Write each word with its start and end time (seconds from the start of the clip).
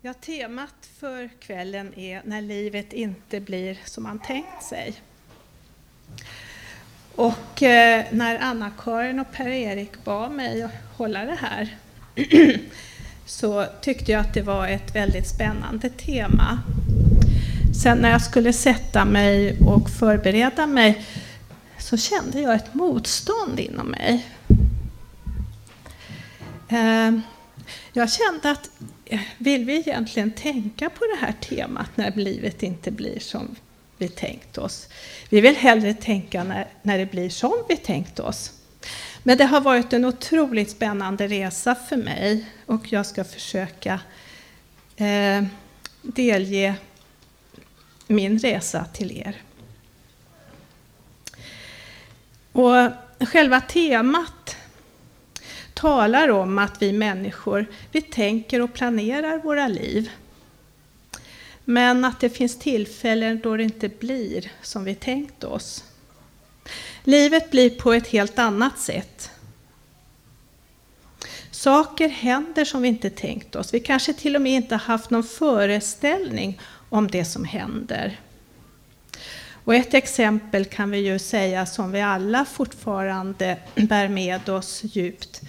Ja, 0.00 0.14
temat 0.14 0.88
för 1.00 1.28
kvällen 1.40 1.98
är 1.98 2.22
När 2.24 2.42
livet 2.42 2.92
inte 2.92 3.40
blir 3.40 3.78
som 3.84 4.02
man 4.02 4.18
tänkt 4.18 4.62
sig. 4.62 4.94
Och 7.14 7.62
eh, 7.62 8.04
när 8.10 8.38
Anna-Karin 8.38 9.20
och 9.20 9.32
Per-Erik 9.32 10.04
bad 10.04 10.32
mig 10.32 10.62
att 10.62 10.70
hålla 10.96 11.24
det 11.24 11.38
här 11.40 11.76
så 13.26 13.66
tyckte 13.80 14.12
jag 14.12 14.20
att 14.20 14.34
det 14.34 14.42
var 14.42 14.68
ett 14.68 14.94
väldigt 14.94 15.28
spännande 15.28 15.90
tema. 15.90 16.58
Sen 17.82 17.98
när 17.98 18.10
jag 18.10 18.22
skulle 18.22 18.52
sätta 18.52 19.04
mig 19.04 19.58
och 19.60 19.90
förbereda 19.90 20.66
mig 20.66 21.06
så 21.78 21.96
kände 21.96 22.40
jag 22.40 22.54
ett 22.54 22.74
motstånd 22.74 23.60
inom 23.60 23.86
mig. 23.86 24.26
Eh, 26.68 27.18
jag 27.92 28.10
kände 28.10 28.50
att 28.50 28.70
vill 29.38 29.64
vi 29.64 29.78
egentligen 29.78 30.30
tänka 30.30 30.90
på 30.90 31.04
det 31.04 31.26
här 31.26 31.32
temat 31.32 31.90
när 31.94 32.12
livet 32.16 32.62
inte 32.62 32.90
blir 32.90 33.18
som 33.18 33.56
vi 33.98 34.08
tänkt 34.08 34.58
oss? 34.58 34.88
Vi 35.28 35.40
vill 35.40 35.56
hellre 35.56 35.94
tänka 35.94 36.44
när, 36.44 36.66
när 36.82 36.98
det 36.98 37.06
blir 37.06 37.30
som 37.30 37.64
vi 37.68 37.76
tänkt 37.76 38.20
oss. 38.20 38.52
Men 39.22 39.38
det 39.38 39.44
har 39.44 39.60
varit 39.60 39.92
en 39.92 40.04
otroligt 40.04 40.70
spännande 40.70 41.28
resa 41.28 41.74
för 41.74 41.96
mig 41.96 42.46
och 42.66 42.92
jag 42.92 43.06
ska 43.06 43.24
försöka 43.24 44.00
eh, 44.96 45.44
delge 46.02 46.74
min 48.06 48.38
resa 48.38 48.84
till 48.84 49.12
er. 49.12 49.42
Och 52.52 52.90
själva 53.28 53.60
temat 53.60 54.56
talar 55.78 56.28
om 56.28 56.58
att 56.58 56.82
vi 56.82 56.92
människor, 56.92 57.66
vi 57.92 58.02
tänker 58.02 58.62
och 58.62 58.74
planerar 58.74 59.38
våra 59.38 59.68
liv. 59.68 60.10
Men 61.64 62.04
att 62.04 62.20
det 62.20 62.30
finns 62.30 62.58
tillfällen 62.58 63.40
då 63.42 63.56
det 63.56 63.62
inte 63.62 63.88
blir 63.88 64.52
som 64.62 64.84
vi 64.84 64.94
tänkt 64.94 65.44
oss. 65.44 65.84
Livet 67.04 67.50
blir 67.50 67.70
på 67.70 67.92
ett 67.92 68.08
helt 68.08 68.38
annat 68.38 68.78
sätt. 68.78 69.30
Saker 71.50 72.08
händer 72.08 72.64
som 72.64 72.82
vi 72.82 72.88
inte 72.88 73.10
tänkt 73.10 73.56
oss. 73.56 73.74
Vi 73.74 73.80
kanske 73.80 74.12
till 74.12 74.36
och 74.36 74.42
med 74.42 74.52
inte 74.52 74.76
haft 74.76 75.10
någon 75.10 75.24
föreställning 75.24 76.60
om 76.88 77.08
det 77.08 77.24
som 77.24 77.44
händer. 77.44 78.20
Och 79.64 79.74
ett 79.74 79.94
exempel 79.94 80.64
kan 80.64 80.90
vi 80.90 80.98
ju 80.98 81.18
säga 81.18 81.66
som 81.66 81.92
vi 81.92 82.00
alla 82.00 82.44
fortfarande 82.44 83.56
bär 83.74 84.08
med 84.08 84.48
oss 84.48 84.80
djupt 84.84 85.42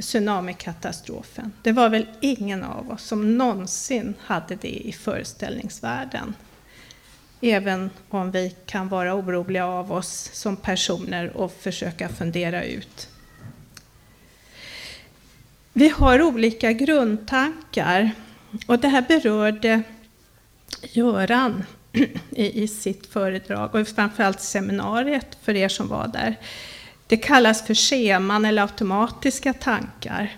tsunamikatastrofen. 0.00 1.52
Det 1.62 1.72
var 1.72 1.88
väl 1.88 2.06
ingen 2.20 2.62
av 2.64 2.90
oss 2.90 3.02
som 3.02 3.38
någonsin 3.38 4.14
hade 4.20 4.54
det 4.54 4.88
i 4.88 4.92
föreställningsvärlden. 4.92 6.34
Även 7.40 7.90
om 8.08 8.30
vi 8.30 8.56
kan 8.66 8.88
vara 8.88 9.14
oroliga 9.14 9.66
av 9.66 9.92
oss 9.92 10.30
som 10.32 10.56
personer 10.56 11.36
och 11.36 11.52
försöka 11.52 12.08
fundera 12.08 12.64
ut. 12.64 13.08
Vi 15.72 15.88
har 15.88 16.22
olika 16.22 16.72
grundtankar 16.72 18.10
och 18.66 18.78
det 18.78 18.88
här 18.88 19.04
berörde 19.08 19.82
Göran 20.82 21.64
i 22.30 22.68
sitt 22.68 23.06
föredrag 23.06 23.74
och 23.74 23.88
framförallt 23.88 24.40
seminariet 24.40 25.38
för 25.42 25.54
er 25.54 25.68
som 25.68 25.88
var 25.88 26.08
där. 26.08 26.36
Det 27.06 27.16
kallas 27.16 27.66
för 27.66 27.74
scheman 27.74 28.44
eller 28.44 28.62
automatiska 28.62 29.52
tankar 29.52 30.36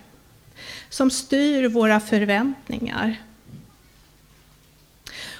som 0.88 1.10
styr 1.10 1.68
våra 1.68 2.00
förväntningar. 2.00 3.16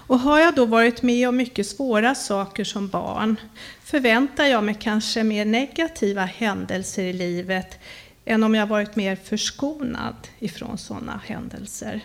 Och 0.08 0.18
har 0.18 0.38
jag 0.38 0.54
då 0.54 0.64
varit 0.66 1.02
med 1.02 1.28
om 1.28 1.36
mycket 1.36 1.66
svåra 1.66 2.14
saker 2.14 2.64
som 2.64 2.88
barn 2.88 3.36
förväntar 3.84 4.46
jag 4.46 4.64
mig 4.64 4.76
kanske 4.80 5.24
mer 5.24 5.44
negativa 5.44 6.24
händelser 6.24 7.02
i 7.02 7.12
livet 7.12 7.78
än 8.24 8.42
om 8.42 8.54
jag 8.54 8.66
varit 8.66 8.96
mer 8.96 9.16
förskonad 9.16 10.16
ifrån 10.38 10.78
sådana 10.78 11.20
händelser. 11.26 12.00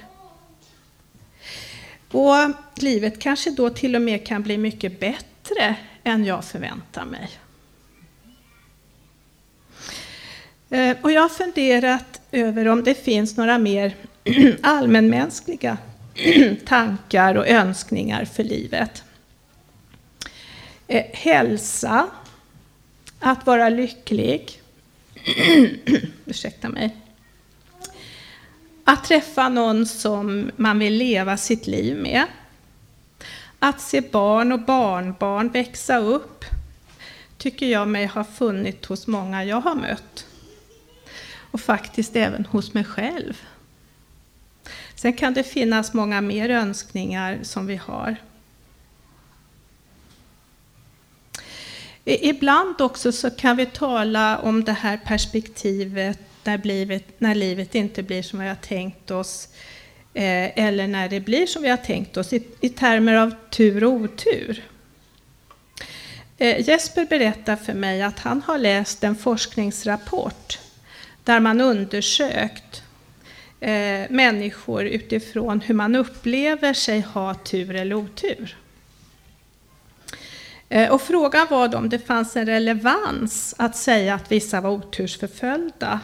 Och 2.12 2.36
livet 2.76 3.20
kanske 3.20 3.50
då 3.50 3.70
till 3.70 3.96
och 3.96 4.02
med 4.02 4.28
kan 4.28 4.44
bli 4.44 4.58
mycket 4.58 5.00
bättre 5.00 5.76
än 6.04 6.26
jag 6.26 6.46
förväntar 6.46 7.06
mig. 7.06 7.30
Eh, 10.74 10.98
och 11.02 11.12
jag 11.12 11.22
har 11.22 11.30
funderat 11.30 12.22
över 12.32 12.68
om 12.68 12.84
det 12.84 13.04
finns 13.04 13.38
några 13.38 13.58
mer 13.58 13.96
allmänmänskliga 14.62 15.78
tankar 16.66 17.36
och 17.36 17.48
önskningar 17.48 18.26
för 18.26 18.44
livet. 18.44 19.04
Eh, 20.88 21.04
hälsa, 21.14 22.08
att 23.20 23.46
vara 23.46 23.70
lycklig, 23.70 24.62
ursäkta 26.26 26.70
mig, 26.70 26.96
att 28.84 29.04
träffa 29.04 29.50
någon 29.50 29.86
som 29.86 30.52
man 30.56 30.80
vill 30.80 30.94
leva 30.94 31.38
sitt 31.38 31.68
liv 31.68 31.98
med, 31.98 32.24
att 33.60 33.82
se 33.82 34.02
barn 34.02 34.52
och 34.52 34.62
barnbarn 34.62 35.50
växa 35.50 35.98
upp, 35.98 36.46
tycker 37.38 37.66
jag 37.66 37.88
mig 37.88 38.06
ha 38.06 38.24
funnit 38.24 38.86
hos 38.86 39.08
många 39.08 39.46
jag 39.46 39.62
har 39.62 39.76
mött 39.76 40.26
och 41.54 41.62
faktiskt 41.62 42.16
även 42.16 42.46
hos 42.46 42.74
mig 42.74 42.84
själv. 42.84 43.42
Sen 44.96 45.14
kan 45.14 45.34
det 45.34 45.44
finnas 45.44 45.94
många 45.94 46.22
mer 46.22 46.50
önskningar 46.50 47.40
som 47.44 47.68
vi 47.68 47.76
har. 47.76 48.16
Ibland 52.06 52.82
också 52.82 53.12
så 53.12 53.30
kan 53.30 53.58
vi 53.58 53.66
tala 53.66 54.40
om 54.40 54.64
det 54.64 54.72
här 54.72 54.98
perspektivet 55.06 56.20
när 56.44 56.58
livet, 56.58 57.06
när 57.18 57.36
livet 57.36 57.76
inte 57.76 58.04
blir 58.04 58.24
som 58.24 58.40
vi 58.40 58.48
har 58.48 58.56
tänkt 58.56 59.12
oss 59.12 59.48
eh, 60.14 60.66
eller 60.66 60.88
när 60.88 61.10
det 61.10 61.20
blir 61.20 61.48
som 61.48 61.62
vi 61.62 61.70
har 61.70 61.78
tänkt 61.78 62.18
oss 62.18 62.34
i, 62.34 62.48
i 62.62 62.70
termer 62.70 63.16
av 63.16 63.34
tur 63.50 63.84
och 63.84 63.92
otur. 63.92 64.64
Eh, 66.38 66.70
Jesper 66.70 67.06
berättar 67.06 67.56
för 67.56 67.74
mig 67.74 68.02
att 68.02 68.20
han 68.20 68.42
har 68.42 68.58
läst 68.58 69.04
en 69.04 69.16
forskningsrapport 69.16 70.60
där 71.24 71.40
man 71.40 71.62
undersökt 71.62 72.84
eh, 73.60 74.10
människor 74.10 74.84
utifrån 74.84 75.62
hur 75.62 75.76
man 75.76 75.96
upplever 75.96 76.74
sig 76.74 77.02
ha 77.02 77.34
tur 77.34 77.76
eller 77.76 77.96
otur. 77.96 78.58
Eh, 80.70 80.92
och 80.92 81.02
frågan 81.02 81.48
var 81.50 81.76
om 81.76 81.90
det 81.90 82.00
fanns 82.00 82.36
en 82.36 82.46
relevans 82.46 83.56
att 83.58 83.78
säga 83.78 84.16
att 84.16 84.32
vissa 84.32 84.62
var 84.62 84.70
otursförföljda 84.70 86.00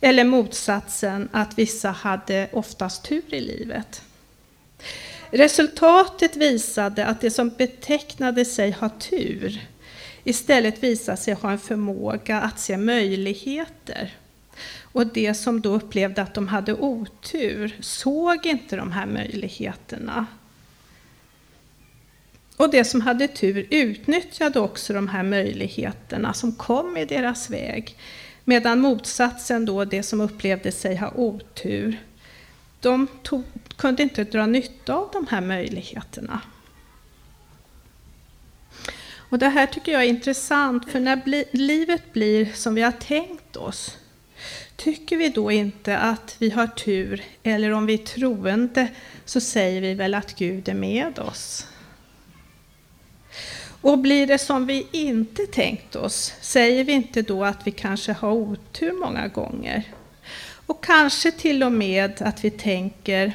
eller 0.00 0.24
motsatsen 0.24 1.28
att 1.32 1.58
vissa 1.58 1.90
hade 1.90 2.48
oftast 2.52 3.04
tur 3.04 3.34
i 3.34 3.40
livet. 3.40 4.02
Resultatet 5.30 6.36
visade 6.36 7.06
att 7.06 7.20
det 7.20 7.30
som 7.30 7.48
betecknade 7.48 8.44
sig 8.44 8.70
ha 8.70 8.88
tur 8.88 9.60
istället 10.24 10.82
visade 10.82 11.16
sig 11.16 11.34
ha 11.34 11.50
en 11.50 11.58
förmåga 11.58 12.40
att 12.40 12.60
se 12.60 12.76
möjligheter 12.76 14.12
och 14.94 15.06
det 15.06 15.34
som 15.34 15.60
då 15.60 15.74
upplevde 15.74 16.22
att 16.22 16.34
de 16.34 16.48
hade 16.48 16.74
otur 16.74 17.76
såg 17.80 18.46
inte 18.46 18.76
de 18.76 18.92
här 18.92 19.06
möjligheterna. 19.06 20.26
Och 22.56 22.70
det 22.70 22.84
som 22.84 23.00
hade 23.00 23.28
tur 23.28 23.66
utnyttjade 23.70 24.60
också 24.60 24.92
de 24.92 25.08
här 25.08 25.22
möjligheterna 25.22 26.34
som 26.34 26.52
kom 26.52 26.96
i 26.96 27.04
deras 27.04 27.50
väg. 27.50 27.98
Medan 28.44 28.80
motsatsen 28.80 29.66
då, 29.66 29.84
det 29.84 30.02
som 30.02 30.20
upplevde 30.20 30.72
sig 30.72 30.96
ha 30.96 31.10
otur, 31.14 32.04
de 32.80 33.06
tog, 33.22 33.44
kunde 33.76 34.02
inte 34.02 34.24
dra 34.24 34.46
nytta 34.46 34.94
av 34.94 35.10
de 35.12 35.26
här 35.26 35.40
möjligheterna. 35.40 36.40
Och 39.16 39.38
det 39.38 39.48
här 39.48 39.66
tycker 39.66 39.92
jag 39.92 40.04
är 40.04 40.08
intressant, 40.08 40.90
för 40.90 41.00
när 41.00 41.16
bli, 41.16 41.44
livet 41.50 42.12
blir 42.12 42.52
som 42.52 42.74
vi 42.74 42.82
har 42.82 42.92
tänkt 42.92 43.56
oss, 43.56 43.98
Tycker 44.76 45.16
vi 45.16 45.28
då 45.28 45.50
inte 45.50 45.98
att 45.98 46.36
vi 46.38 46.50
har 46.50 46.66
tur, 46.66 47.22
eller 47.42 47.70
om 47.70 47.86
vi 47.86 47.94
är 47.94 47.98
troende, 47.98 48.88
så 49.24 49.40
säger 49.40 49.80
vi 49.80 49.94
väl 49.94 50.14
att 50.14 50.36
Gud 50.36 50.68
är 50.68 50.74
med 50.74 51.18
oss. 51.18 51.66
Och 53.80 53.98
blir 53.98 54.26
det 54.26 54.38
som 54.38 54.66
vi 54.66 54.86
inte 54.92 55.46
tänkt 55.46 55.96
oss, 55.96 56.34
säger 56.40 56.84
vi 56.84 56.92
inte 56.92 57.22
då 57.22 57.44
att 57.44 57.66
vi 57.66 57.70
kanske 57.70 58.12
har 58.12 58.32
otur 58.32 58.92
många 58.92 59.28
gånger? 59.28 59.82
Och 60.66 60.84
kanske 60.84 61.30
till 61.30 61.62
och 61.62 61.72
med 61.72 62.22
att 62.22 62.44
vi 62.44 62.50
tänker 62.50 63.32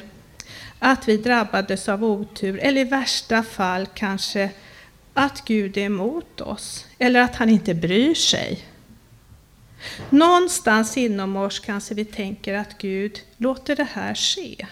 att 0.78 1.08
vi 1.08 1.16
drabbades 1.16 1.88
av 1.88 2.04
otur, 2.04 2.58
eller 2.62 2.80
i 2.80 2.84
värsta 2.84 3.42
fall 3.42 3.86
kanske 3.94 4.50
att 5.14 5.44
Gud 5.44 5.76
är 5.76 5.82
emot 5.82 6.40
oss, 6.40 6.86
eller 6.98 7.20
att 7.20 7.36
han 7.36 7.48
inte 7.48 7.74
bryr 7.74 8.14
sig. 8.14 8.64
Någonstans 10.10 10.96
inom 10.96 11.36
oss 11.36 11.58
kanske 11.58 11.94
vi 11.94 12.04
tänker 12.04 12.54
att 12.54 12.78
Gud 12.78 13.20
låter 13.36 13.76
det 13.76 13.88
här 13.92 14.14
ske. 14.14 14.66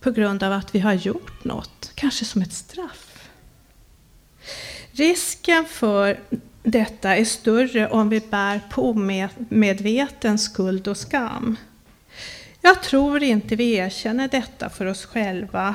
på 0.00 0.10
grund 0.10 0.42
av 0.42 0.52
att 0.52 0.74
vi 0.74 0.78
har 0.78 0.92
gjort 0.92 1.44
något, 1.44 1.92
kanske 1.94 2.24
som 2.24 2.42
ett 2.42 2.52
straff. 2.52 3.28
Risken 4.92 5.64
för 5.64 6.20
detta 6.62 7.16
är 7.16 7.24
större 7.24 7.88
om 7.88 8.08
vi 8.08 8.20
bär 8.20 8.60
på 8.70 8.90
omedveten 8.90 10.38
skuld 10.38 10.88
och 10.88 10.96
skam. 10.96 11.56
Jag 12.60 12.82
tror 12.82 13.22
inte 13.22 13.56
vi 13.56 13.72
erkänner 13.72 14.28
detta 14.28 14.70
för 14.70 14.86
oss 14.86 15.04
själva, 15.04 15.74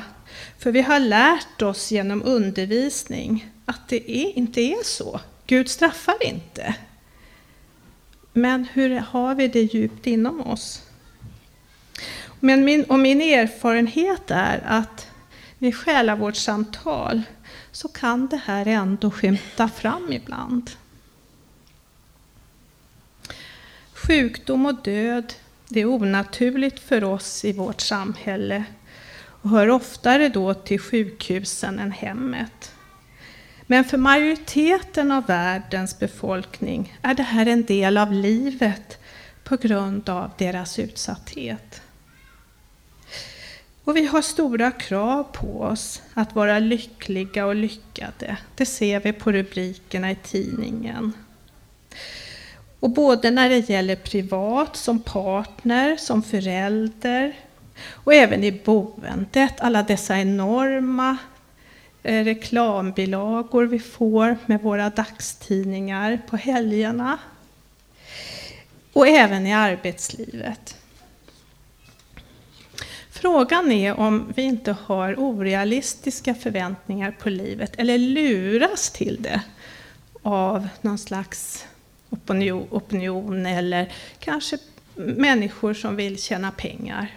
för 0.58 0.72
vi 0.72 0.82
har 0.82 1.00
lärt 1.00 1.62
oss 1.62 1.92
genom 1.92 2.22
undervisning 2.22 3.50
att 3.64 3.88
det 3.88 3.98
inte 4.08 4.60
är 4.60 4.84
så. 4.84 5.20
Gud 5.46 5.68
straffar 5.68 6.26
inte. 6.26 6.74
Men 8.36 8.64
hur 8.64 8.98
har 8.98 9.34
vi 9.34 9.48
det 9.48 9.62
djupt 9.62 10.06
inom 10.06 10.40
oss? 10.40 10.82
Men 12.40 12.64
min, 12.64 12.84
och 12.84 12.98
min 12.98 13.20
erfarenhet 13.20 14.30
är 14.30 14.62
att 14.66 15.08
vid 15.58 15.76
själavårdssamtal 15.76 17.22
så 17.72 17.88
kan 17.88 18.26
det 18.26 18.40
här 18.44 18.66
ändå 18.66 19.10
skymta 19.10 19.68
fram 19.68 20.12
ibland. 20.12 20.70
Sjukdom 23.92 24.66
och 24.66 24.82
död, 24.82 25.34
det 25.68 25.80
är 25.80 25.86
onaturligt 25.86 26.80
för 26.80 27.04
oss 27.04 27.44
i 27.44 27.52
vårt 27.52 27.80
samhälle 27.80 28.64
och 29.42 29.50
hör 29.50 29.68
oftare 29.68 30.28
då 30.28 30.54
till 30.54 30.80
sjukhusen 30.80 31.78
än 31.78 31.92
hemmet. 31.92 32.73
Men 33.66 33.84
för 33.84 33.98
majoriteten 33.98 35.12
av 35.12 35.26
världens 35.26 35.98
befolkning 35.98 36.98
är 37.02 37.14
det 37.14 37.22
här 37.22 37.46
en 37.46 37.64
del 37.64 37.96
av 37.96 38.12
livet 38.12 38.98
på 39.44 39.56
grund 39.56 40.08
av 40.08 40.30
deras 40.38 40.78
utsatthet. 40.78 41.82
Och 43.84 43.96
vi 43.96 44.06
har 44.06 44.22
stora 44.22 44.70
krav 44.70 45.24
på 45.24 45.60
oss 45.60 46.02
att 46.14 46.34
vara 46.34 46.58
lyckliga 46.58 47.46
och 47.46 47.54
lyckade. 47.54 48.36
Det 48.54 48.66
ser 48.66 49.00
vi 49.00 49.12
på 49.12 49.32
rubrikerna 49.32 50.10
i 50.10 50.16
tidningen. 50.22 51.12
Och 52.80 52.90
både 52.90 53.30
när 53.30 53.48
det 53.48 53.68
gäller 53.68 53.96
privat, 53.96 54.76
som 54.76 55.00
partner, 55.00 55.96
som 55.96 56.22
förälder 56.22 57.34
och 57.90 58.14
även 58.14 58.44
i 58.44 58.52
boendet, 58.52 59.60
alla 59.60 59.82
dessa 59.82 60.20
enorma 60.20 61.16
Eh, 62.06 62.24
reklambilagor 62.24 63.64
vi 63.64 63.78
får 63.78 64.36
med 64.46 64.62
våra 64.62 64.90
dagstidningar 64.90 66.18
på 66.26 66.36
helgerna. 66.36 67.18
Och 68.92 69.08
även 69.08 69.46
i 69.46 69.52
arbetslivet. 69.52 70.76
Frågan 73.10 73.72
är 73.72 74.00
om 74.00 74.32
vi 74.36 74.42
inte 74.42 74.76
har 74.84 75.18
orealistiska 75.18 76.34
förväntningar 76.34 77.10
på 77.10 77.30
livet 77.30 77.72
eller 77.76 77.98
luras 77.98 78.90
till 78.90 79.22
det 79.22 79.42
av 80.22 80.68
någon 80.80 80.98
slags 80.98 81.66
opinion, 82.10 82.66
opinion 82.70 83.46
eller 83.46 83.92
kanske 84.18 84.58
människor 84.94 85.74
som 85.74 85.96
vill 85.96 86.22
tjäna 86.22 86.50
pengar. 86.50 87.10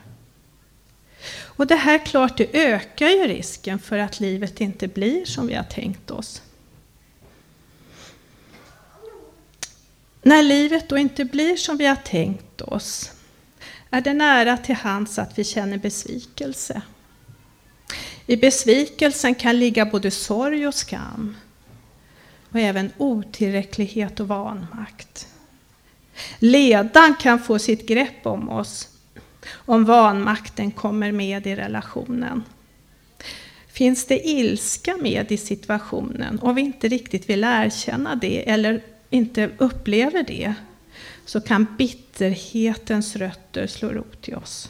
Och 1.29 1.67
det 1.67 1.75
här 1.75 2.05
klart, 2.05 2.37
det 2.37 2.57
ökar 2.57 3.07
ju 3.07 3.27
risken 3.27 3.79
för 3.79 3.97
att 3.97 4.19
livet 4.19 4.61
inte 4.61 4.87
blir 4.87 5.25
som 5.25 5.47
vi 5.47 5.53
har 5.53 5.63
tänkt 5.63 6.11
oss. 6.11 6.41
När 10.21 10.43
livet 10.43 10.89
då 10.89 10.97
inte 10.97 11.25
blir 11.25 11.55
som 11.55 11.77
vi 11.77 11.85
har 11.85 11.95
tänkt 11.95 12.61
oss 12.61 13.11
är 13.89 14.01
det 14.01 14.13
nära 14.13 14.57
till 14.57 14.75
hands 14.75 15.19
att 15.19 15.39
vi 15.39 15.43
känner 15.43 15.77
besvikelse. 15.77 16.81
I 18.25 18.35
besvikelsen 18.35 19.35
kan 19.35 19.59
ligga 19.59 19.85
både 19.85 20.11
sorg 20.11 20.67
och 20.67 20.75
skam 20.75 21.35
och 22.51 22.59
även 22.59 22.91
otillräcklighet 22.97 24.19
och 24.19 24.27
vanmakt. 24.27 25.27
Ledan 26.39 27.15
kan 27.15 27.39
få 27.39 27.59
sitt 27.59 27.87
grepp 27.87 28.25
om 28.25 28.49
oss 28.49 28.89
om 29.51 29.85
vanmakten 29.85 30.71
kommer 30.71 31.11
med 31.11 31.47
i 31.47 31.55
relationen. 31.55 32.43
Finns 33.67 34.05
det 34.05 34.27
ilska 34.27 34.97
med 34.97 35.31
i 35.31 35.37
situationen 35.37 36.39
och 36.39 36.57
vi 36.57 36.61
inte 36.61 36.87
riktigt 36.87 37.29
vill 37.29 37.43
erkänna 37.43 38.15
det 38.15 38.49
eller 38.49 38.81
inte 39.09 39.49
upplever 39.57 40.23
det 40.23 40.53
så 41.25 41.41
kan 41.41 41.75
bitterhetens 41.77 43.15
rötter 43.15 43.67
slå 43.67 43.89
rot 43.89 44.29
i 44.29 44.33
oss. 44.33 44.69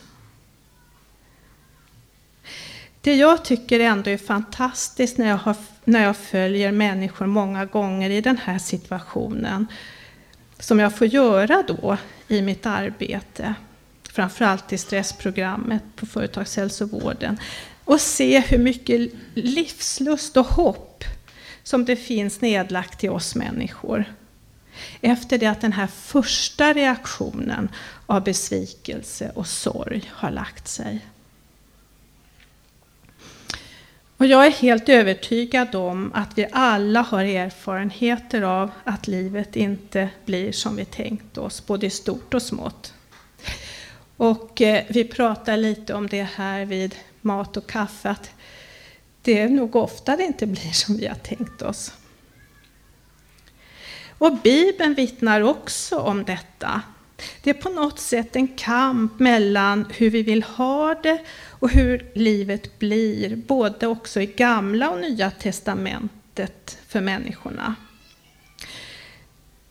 Det 3.01 3.15
jag 3.15 3.45
tycker 3.45 3.79
ändå 3.79 4.09
är 4.09 4.17
fantastiskt 4.17 5.17
när 5.17 5.27
jag, 5.27 5.37
har, 5.37 5.55
när 5.83 6.03
jag 6.03 6.17
följer 6.17 6.71
människor 6.71 7.25
många 7.25 7.65
gånger 7.65 8.09
i 8.09 8.21
den 8.21 8.37
här 8.37 8.59
situationen, 8.59 9.67
som 10.59 10.79
jag 10.79 10.97
får 10.97 11.07
göra 11.07 11.63
då 11.67 11.97
i 12.27 12.41
mitt 12.41 12.65
arbete, 12.65 13.55
framförallt 14.17 14.69
till 14.69 14.79
stressprogrammet 14.79 15.83
på 15.95 16.05
företagshälsovården, 16.05 17.37
och 17.85 18.01
se 18.01 18.39
hur 18.39 18.57
mycket 18.57 19.11
livslust 19.33 20.37
och 20.37 20.45
hopp 20.45 21.03
som 21.63 21.85
det 21.85 21.95
finns 21.95 22.41
nedlagt 22.41 23.03
i 23.03 23.09
oss 23.09 23.35
människor. 23.35 24.05
Efter 25.01 25.37
det 25.37 25.45
att 25.45 25.61
den 25.61 25.73
här 25.73 25.87
första 25.87 26.73
reaktionen 26.73 27.69
av 28.05 28.23
besvikelse 28.23 29.31
och 29.35 29.47
sorg 29.47 30.11
har 30.13 30.31
lagt 30.31 30.67
sig. 30.67 31.05
Och 34.17 34.25
jag 34.25 34.45
är 34.45 34.51
helt 34.51 34.89
övertygad 34.89 35.75
om 35.75 36.11
att 36.13 36.37
vi 36.37 36.47
alla 36.51 37.01
har 37.01 37.23
erfarenheter 37.23 38.41
av 38.41 38.71
att 38.83 39.07
livet 39.07 39.55
inte 39.55 40.09
blir 40.25 40.51
som 40.51 40.75
vi 40.75 40.85
tänkt 40.85 41.37
oss, 41.37 41.65
både 41.65 41.85
i 41.85 41.89
stort 41.89 42.33
och 42.33 42.41
smått. 42.41 42.93
Och 44.17 44.61
eh, 44.61 44.83
vi 44.89 45.03
pratar 45.03 45.57
lite 45.57 45.93
om 45.93 46.07
det 46.07 46.23
här 46.23 46.65
vid 46.65 46.95
mat 47.21 47.57
och 47.57 47.67
kaffe, 47.67 48.09
att 48.09 48.31
det 49.21 49.39
är 49.39 49.49
nog 49.49 49.75
ofta 49.75 50.17
det 50.17 50.23
inte 50.23 50.45
blir 50.47 50.71
som 50.71 50.97
vi 50.97 51.07
har 51.07 51.15
tänkt 51.15 51.61
oss. 51.61 51.93
Och 54.17 54.37
Bibeln 54.37 54.93
vittnar 54.93 55.41
också 55.41 55.99
om 55.99 56.23
detta. 56.23 56.81
Det 57.41 57.49
är 57.49 57.53
på 57.53 57.69
något 57.69 57.99
sätt 57.99 58.35
en 58.35 58.47
kamp 58.47 59.19
mellan 59.19 59.85
hur 59.89 60.09
vi 60.09 60.23
vill 60.23 60.43
ha 60.43 60.95
det 60.95 61.21
och 61.49 61.69
hur 61.69 62.11
livet 62.13 62.79
blir, 62.79 63.35
både 63.35 63.87
också 63.87 64.21
i 64.21 64.25
gamla 64.25 64.89
och 64.89 64.99
nya 64.99 65.31
testamentet 65.31 66.77
för 66.87 67.01
människorna. 67.01 67.75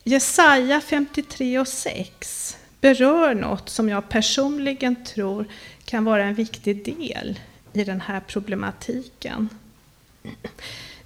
Jesaja 0.05 0.81
53 0.81 1.59
och 1.59 1.69
6 1.69 2.57
berör 2.87 3.35
något 3.35 3.69
som 3.69 3.89
jag 3.89 4.09
personligen 4.09 5.05
tror 5.05 5.47
kan 5.85 6.05
vara 6.05 6.25
en 6.25 6.35
viktig 6.35 6.85
del 6.85 7.41
i 7.73 7.85
den 7.85 8.01
här 8.01 8.21
problematiken. 8.21 9.49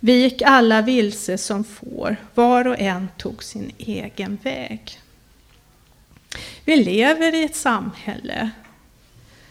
Vi 0.01 0.13
gick 0.13 0.43
alla 0.43 0.83
vilse 0.83 1.39
som 1.39 1.65
får, 1.65 2.17
var 2.35 2.67
och 2.67 2.79
en 2.79 3.09
tog 3.17 3.45
sin 3.45 3.73
egen 3.79 4.39
väg. 4.43 5.01
Vi 6.65 6.77
lever 6.77 7.35
i 7.35 7.45
ett 7.45 7.57
samhälle 7.57 8.51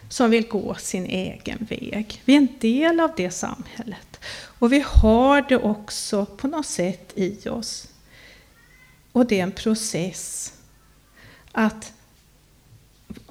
som 0.10 0.32
vill 0.32 0.48
gå 0.48 0.76
sin 0.76 1.06
egen 1.06 1.68
väg. 1.70 2.22
Vi 2.26 2.34
är 2.34 2.38
en 2.38 2.58
del 2.60 3.00
av 3.00 3.12
det 3.18 3.32
samhället. 3.32 4.20
Och 4.60 4.74
vi 4.74 4.84
har 4.88 5.42
det 5.42 5.58
också 5.58 6.26
på 6.26 6.48
något 6.48 6.66
sätt 6.66 7.14
i 7.16 7.50
oss. 7.50 7.88
Och 9.12 9.26
det 9.26 9.40
är 9.40 9.44
en 9.44 9.52
process 9.52 10.54
att, 11.52 11.94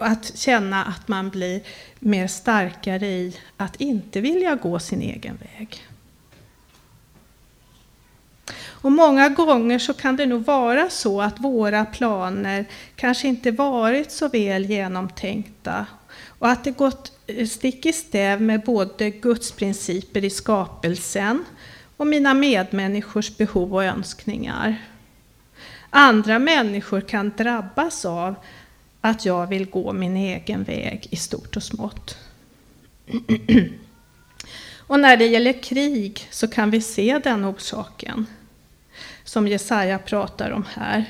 att 0.00 0.38
känna 0.38 0.84
att 0.84 1.08
man 1.08 1.30
blir 1.30 1.60
mer 1.98 2.26
starkare 2.26 3.06
i 3.06 3.36
att 3.56 3.76
inte 3.76 4.20
vilja 4.20 4.54
gå 4.54 4.78
sin 4.78 5.02
egen 5.02 5.36
väg. 5.36 5.84
Och 8.80 8.92
många 8.92 9.28
gånger 9.28 9.78
så 9.78 9.94
kan 9.94 10.16
det 10.16 10.26
nog 10.26 10.44
vara 10.44 10.90
så 10.90 11.20
att 11.20 11.40
våra 11.40 11.84
planer 11.84 12.64
kanske 12.96 13.28
inte 13.28 13.50
varit 13.50 14.12
så 14.12 14.28
väl 14.28 14.64
genomtänkta 14.64 15.86
och 16.38 16.48
att 16.48 16.64
det 16.64 16.70
gått 16.70 17.12
stick 17.48 17.86
i 17.86 17.92
stäv 17.92 18.42
med 18.42 18.60
både 18.60 19.10
Guds 19.10 19.52
principer 19.52 20.24
i 20.24 20.30
skapelsen 20.30 21.44
och 21.96 22.06
mina 22.06 22.34
medmänniskors 22.34 23.36
behov 23.36 23.74
och 23.74 23.84
önskningar. 23.84 24.76
Andra 25.90 26.38
människor 26.38 27.00
kan 27.00 27.32
drabbas 27.36 28.04
av 28.04 28.34
att 29.00 29.24
jag 29.24 29.46
vill 29.46 29.70
gå 29.70 29.92
min 29.92 30.16
egen 30.16 30.64
väg 30.64 31.06
i 31.10 31.16
stort 31.16 31.56
och 31.56 31.62
smått. 31.62 32.16
Och 34.76 35.00
när 35.00 35.16
det 35.16 35.26
gäller 35.26 35.62
krig 35.62 36.28
så 36.30 36.48
kan 36.48 36.70
vi 36.70 36.80
se 36.80 37.20
den 37.24 37.44
orsaken 37.44 38.26
som 39.24 39.48
Jesaja 39.48 39.98
pratar 39.98 40.50
om 40.50 40.64
här. 40.74 41.04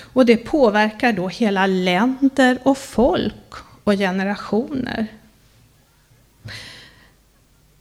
Och 0.00 0.26
det 0.26 0.36
påverkar 0.36 1.12
då 1.12 1.28
hela 1.28 1.66
länder 1.66 2.58
och 2.62 2.78
folk 2.78 3.54
och 3.84 3.92
generationer. 3.92 5.06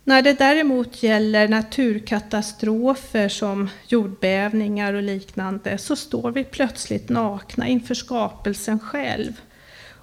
När 0.05 0.21
det 0.21 0.33
däremot 0.33 1.03
gäller 1.03 1.47
naturkatastrofer 1.47 3.29
som 3.29 3.69
jordbävningar 3.87 4.93
och 4.93 5.03
liknande 5.03 5.77
så 5.77 5.95
står 5.95 6.31
vi 6.31 6.43
plötsligt 6.43 7.09
nakna 7.09 7.67
inför 7.67 7.95
skapelsen 7.95 8.79
själv. 8.79 9.41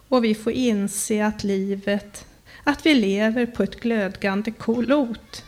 Och 0.09 0.25
vi 0.25 0.35
får 0.35 0.53
inse 0.53 1.27
att 1.27 1.45
livet, 1.45 2.27
att 2.65 2.87
vi 2.87 2.95
lever 2.95 3.47
på 3.47 3.63
ett 3.63 3.81
glödgande 3.81 4.51
klot 4.51 5.45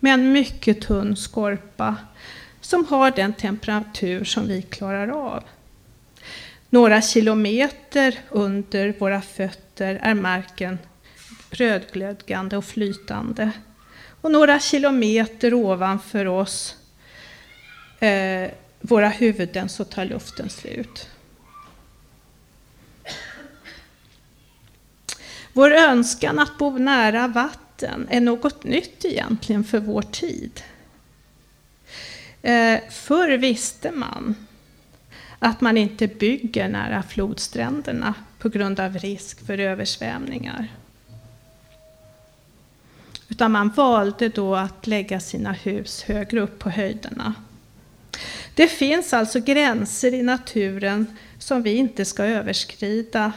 med 0.00 0.14
en 0.14 0.32
mycket 0.32 0.80
tunn 0.80 1.16
skorpa 1.16 1.96
som 2.60 2.86
har 2.86 3.10
den 3.10 3.32
temperatur 3.32 4.24
som 4.24 4.48
vi 4.48 4.62
klarar 4.62 5.08
av. 5.08 5.44
Några 6.70 7.02
kilometer 7.02 8.18
under 8.30 8.94
våra 8.98 9.20
fötter 9.20 9.98
är 10.02 10.14
marken 10.14 10.78
rödglödgande 11.50 12.56
och 12.56 12.64
flytande. 12.64 13.50
Och 14.24 14.30
några 14.30 14.60
kilometer 14.60 15.54
ovanför 15.54 16.26
oss, 16.26 16.76
eh, 18.00 18.50
våra 18.80 19.08
huvuden, 19.08 19.68
så 19.68 19.84
tar 19.84 20.04
luften 20.04 20.50
slut. 20.50 21.08
Vår 25.52 25.70
önskan 25.70 26.38
att 26.38 26.58
bo 26.58 26.78
nära 26.78 27.28
vatten 27.28 28.06
är 28.10 28.20
något 28.20 28.64
nytt 28.64 29.04
egentligen 29.04 29.64
för 29.64 29.80
vår 29.80 30.02
tid. 30.02 30.62
Eh, 32.42 32.80
förr 32.90 33.36
visste 33.38 33.90
man 33.90 34.34
att 35.38 35.60
man 35.60 35.76
inte 35.76 36.06
bygger 36.06 36.68
nära 36.68 37.02
flodstränderna 37.02 38.14
på 38.38 38.48
grund 38.48 38.80
av 38.80 38.98
risk 38.98 39.46
för 39.46 39.58
översvämningar. 39.58 40.68
Utan 43.28 43.52
man 43.52 43.68
valde 43.68 44.28
då 44.28 44.54
att 44.54 44.86
lägga 44.86 45.20
sina 45.20 45.52
hus 45.52 46.02
högre 46.02 46.40
upp 46.40 46.58
på 46.58 46.70
höjderna. 46.70 47.34
Det 48.54 48.68
finns 48.68 49.12
alltså 49.12 49.40
gränser 49.40 50.14
i 50.14 50.22
naturen 50.22 51.06
som 51.38 51.62
vi 51.62 51.74
inte 51.74 52.04
ska 52.04 52.24
överskrida. 52.24 53.32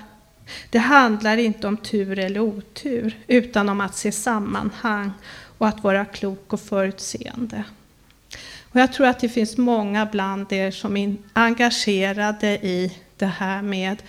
Det 0.70 0.78
handlar 0.78 1.38
inte 1.38 1.68
om 1.68 1.78
tur 1.78 2.20
eller 2.20 2.40
otur, 2.40 3.18
utan 3.28 3.70
om 3.70 3.82
att 3.82 3.96
se 3.96 4.12
sammanhang 4.12 5.12
och 5.58 5.68
att 5.68 5.84
vara 5.84 6.06
klok 6.06 6.54
och 6.54 6.62
förutseende. 6.62 7.64
Och 8.72 8.80
jag 8.80 8.94
tror 8.94 9.08
att 9.08 9.20
det 9.20 9.30
finns 9.30 9.58
många 9.58 10.06
bland 10.06 10.54
er 10.54 10.72
som 10.72 10.98
är 10.98 11.16
engagerade 11.34 12.48
i 12.48 12.98
det 13.18 13.26
här 13.26 13.62
med 13.62 14.04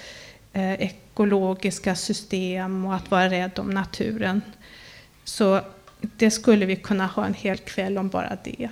eh, 0.52 0.72
ekologiska 0.72 1.94
system 1.94 2.84
och 2.84 2.94
att 2.94 3.10
vara 3.10 3.30
rädd 3.30 3.58
om 3.58 3.70
naturen. 3.70 4.42
Så 5.28 5.60
det 6.00 6.30
skulle 6.30 6.66
vi 6.66 6.76
kunna 6.76 7.06
ha 7.06 7.26
en 7.26 7.34
hel 7.34 7.58
kväll 7.58 7.98
om 7.98 8.08
bara 8.08 8.38
det. 8.44 8.70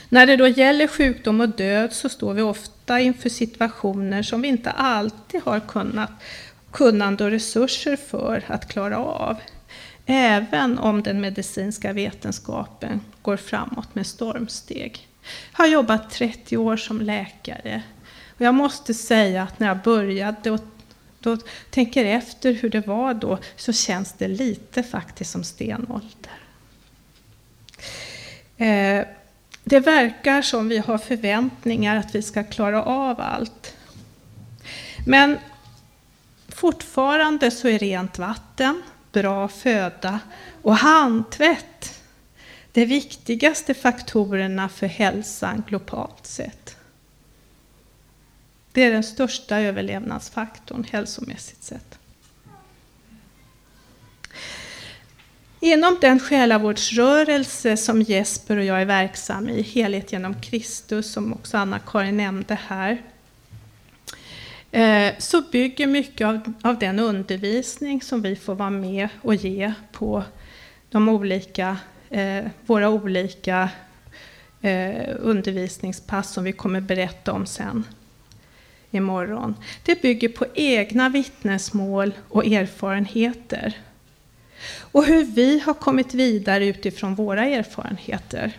När 0.08 0.26
det 0.26 0.36
då 0.36 0.48
gäller 0.48 0.86
sjukdom 0.86 1.40
och 1.40 1.48
död 1.48 1.92
så 1.92 2.08
står 2.08 2.34
vi 2.34 2.42
ofta 2.42 3.00
inför 3.00 3.28
situationer 3.28 4.22
som 4.22 4.42
vi 4.42 4.48
inte 4.48 4.70
alltid 4.70 5.42
har 5.42 5.60
kunnat, 5.60 6.10
kunnande 6.70 7.24
och 7.24 7.30
resurser 7.30 7.96
för 7.96 8.44
att 8.46 8.68
klara 8.68 8.98
av. 8.98 9.36
Även 10.06 10.78
om 10.78 11.02
den 11.02 11.20
medicinska 11.20 11.92
vetenskapen 11.92 13.00
går 13.22 13.36
framåt 13.36 13.94
med 13.94 14.06
stormsteg. 14.06 15.08
Jag 15.56 15.64
har 15.64 15.66
jobbat 15.66 16.10
30 16.10 16.56
år 16.56 16.76
som 16.76 17.00
läkare 17.00 17.82
och 18.36 18.40
jag 18.40 18.54
måste 18.54 18.94
säga 18.94 19.42
att 19.42 19.60
när 19.60 19.68
jag 19.68 19.82
började 19.82 20.50
då 21.24 21.36
tänker 21.70 22.04
efter 22.04 22.52
hur 22.52 22.70
det 22.70 22.86
var 22.86 23.14
då 23.14 23.38
så 23.56 23.72
känns 23.72 24.12
det 24.12 24.28
lite 24.28 24.82
faktiskt 24.82 25.30
som 25.30 25.44
stenålder. 25.44 26.32
Eh, 28.56 29.06
det 29.64 29.80
verkar 29.80 30.42
som 30.42 30.68
vi 30.68 30.78
har 30.78 30.98
förväntningar 30.98 31.96
att 31.96 32.14
vi 32.14 32.22
ska 32.22 32.44
klara 32.44 32.82
av 32.82 33.20
allt. 33.20 33.76
Men 35.06 35.38
fortfarande 36.48 37.50
så 37.50 37.68
är 37.68 37.78
rent 37.78 38.18
vatten, 38.18 38.82
bra 39.12 39.48
föda 39.48 40.18
och 40.62 40.76
handtvätt 40.76 42.00
de 42.72 42.84
viktigaste 42.84 43.74
faktorerna 43.74 44.68
för 44.68 44.86
hälsan 44.86 45.62
globalt 45.68 46.26
sett. 46.26 46.76
Det 48.74 48.82
är 48.82 48.90
den 48.90 49.02
största 49.02 49.58
överlevnadsfaktorn 49.58 50.84
hälsomässigt 50.90 51.62
sett. 51.62 51.98
Inom 55.60 55.98
den 56.00 56.20
själavårdsrörelse 56.20 57.76
som 57.76 58.02
Jesper 58.02 58.56
och 58.56 58.64
jag 58.64 58.82
är 58.82 58.84
verksam 58.84 59.48
i, 59.48 59.62
Helhet 59.62 60.12
genom 60.12 60.40
Kristus, 60.40 61.12
som 61.12 61.32
också 61.32 61.56
Anna-Karin 61.56 62.16
nämnde 62.16 62.58
här, 62.66 63.02
eh, 64.70 65.14
så 65.18 65.42
bygger 65.52 65.86
mycket 65.86 66.26
av, 66.26 66.52
av 66.62 66.78
den 66.78 66.98
undervisning 66.98 68.02
som 68.02 68.22
vi 68.22 68.36
får 68.36 68.54
vara 68.54 68.70
med 68.70 69.08
och 69.22 69.34
ge 69.34 69.72
på 69.92 70.24
de 70.90 71.08
olika, 71.08 71.76
eh, 72.10 72.44
våra 72.66 72.88
olika 72.88 73.68
eh, 74.60 75.16
undervisningspass 75.18 76.32
som 76.32 76.44
vi 76.44 76.52
kommer 76.52 76.80
berätta 76.80 77.32
om 77.32 77.46
sen 77.46 77.84
imorgon. 78.94 79.56
Det 79.82 80.02
bygger 80.02 80.28
på 80.28 80.46
egna 80.54 81.08
vittnesmål 81.08 82.14
och 82.28 82.46
erfarenheter. 82.46 83.78
Och 84.78 85.04
hur 85.04 85.24
vi 85.24 85.58
har 85.58 85.74
kommit 85.74 86.14
vidare 86.14 86.66
utifrån 86.66 87.14
våra 87.14 87.44
erfarenheter. 87.44 88.52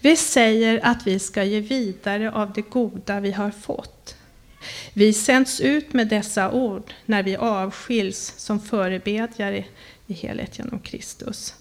Vi 0.00 0.16
säger 0.16 0.80
att 0.82 1.06
vi 1.06 1.18
ska 1.18 1.44
ge 1.44 1.60
vidare 1.60 2.32
av 2.32 2.52
det 2.52 2.70
goda 2.70 3.20
vi 3.20 3.32
har 3.32 3.50
fått. 3.50 4.16
Vi 4.92 5.12
sänds 5.12 5.60
ut 5.60 5.92
med 5.92 6.08
dessa 6.08 6.52
ord 6.52 6.94
när 7.04 7.22
vi 7.22 7.36
avskiljs 7.36 8.34
som 8.36 8.60
förebedjare 8.60 9.64
i 10.06 10.14
helhet 10.14 10.58
genom 10.58 10.78
Kristus. 10.78 11.54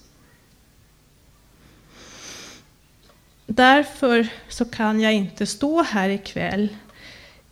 Därför 3.46 4.28
så 4.48 4.66
kan 4.66 5.02
jag 5.02 5.14
inte 5.14 5.46
stå 5.46 5.84
här 5.84 6.10
ikväll 6.10 6.70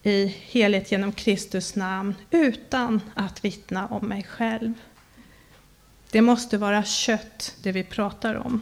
i 0.03 0.25
helhet 0.25 0.91
genom 0.91 1.11
Kristus 1.11 1.75
namn 1.75 2.15
utan 2.31 3.01
att 3.13 3.45
vittna 3.45 3.87
om 3.87 4.07
mig 4.07 4.23
själv. 4.23 4.73
Det 6.11 6.21
måste 6.21 6.57
vara 6.57 6.83
kött 6.83 7.55
det 7.63 7.71
vi 7.71 7.83
pratar 7.83 8.35
om. 8.35 8.61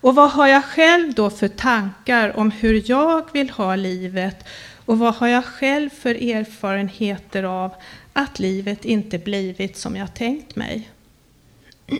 Och 0.00 0.14
vad 0.14 0.30
har 0.30 0.46
jag 0.46 0.64
själv 0.64 1.14
då 1.14 1.30
för 1.30 1.48
tankar 1.48 2.36
om 2.36 2.50
hur 2.50 2.90
jag 2.90 3.32
vill 3.32 3.50
ha 3.50 3.76
livet 3.76 4.44
och 4.86 4.98
vad 4.98 5.14
har 5.14 5.28
jag 5.28 5.44
själv 5.44 5.90
för 5.90 6.14
erfarenheter 6.14 7.42
av 7.42 7.74
att 8.12 8.38
livet 8.38 8.84
inte 8.84 9.18
blivit 9.18 9.76
som 9.76 9.96
jag 9.96 10.14
tänkt 10.14 10.56
mig? 10.56 10.90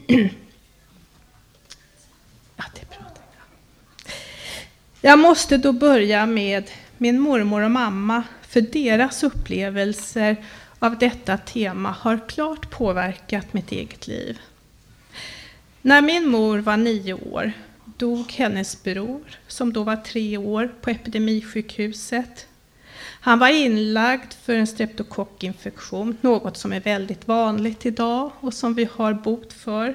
Jag 5.01 5.19
måste 5.19 5.57
då 5.57 5.73
börja 5.73 6.27
med 6.27 6.71
min 6.99 7.21
mormor 7.21 7.63
och 7.63 7.71
mamma, 7.71 8.23
för 8.49 8.61
deras 8.61 9.23
upplevelser 9.23 10.37
av 10.79 10.99
detta 10.99 11.39
tema 11.39 11.91
har 11.91 12.29
klart 12.29 12.71
påverkat 12.71 13.53
mitt 13.53 13.73
eget 13.73 14.07
liv. 14.07 14.39
När 15.83 16.03
min 16.03 16.29
mor 16.29 16.59
var 16.59 16.77
nio 16.77 17.15
år 17.15 17.53
dog 17.85 18.33
hennes 18.33 18.83
bror, 18.83 19.21
som 19.47 19.73
då 19.73 19.83
var 19.83 19.97
tre 19.97 20.37
år, 20.37 20.75
på 20.81 20.91
epidemisjukhuset. 20.91 22.47
Han 23.21 23.39
var 23.39 23.49
inlagd 23.49 24.33
för 24.33 24.55
en 24.55 24.67
streptokockinfektion, 24.67 26.17
något 26.21 26.57
som 26.57 26.73
är 26.73 26.81
väldigt 26.81 27.29
vanligt 27.29 27.87
idag 27.87 28.31
och 28.41 28.55
som 28.55 28.75
vi 28.75 28.89
har 28.93 29.15
bot 29.15 29.53
för. 29.53 29.95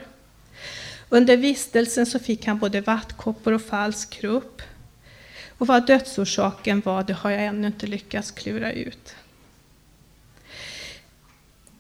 Under 1.10 1.38
vistelsen 1.38 2.06
så 2.06 2.20
fick 2.20 2.46
han 2.46 2.60
både 2.60 2.82
vattkoppor 2.82 3.54
och 3.54 3.62
falsk 3.62 4.10
krupp. 4.10 4.62
Och 5.64 5.68
vad 5.68 5.88
dödsorsaken 5.88 6.82
var, 6.86 7.04
det 7.04 7.14
har 7.14 7.32
jag 7.32 7.46
ännu 7.46 7.68
inte 7.68 7.88
lyckats 7.88 8.32
klura 8.32 8.72
ut. 8.72 9.16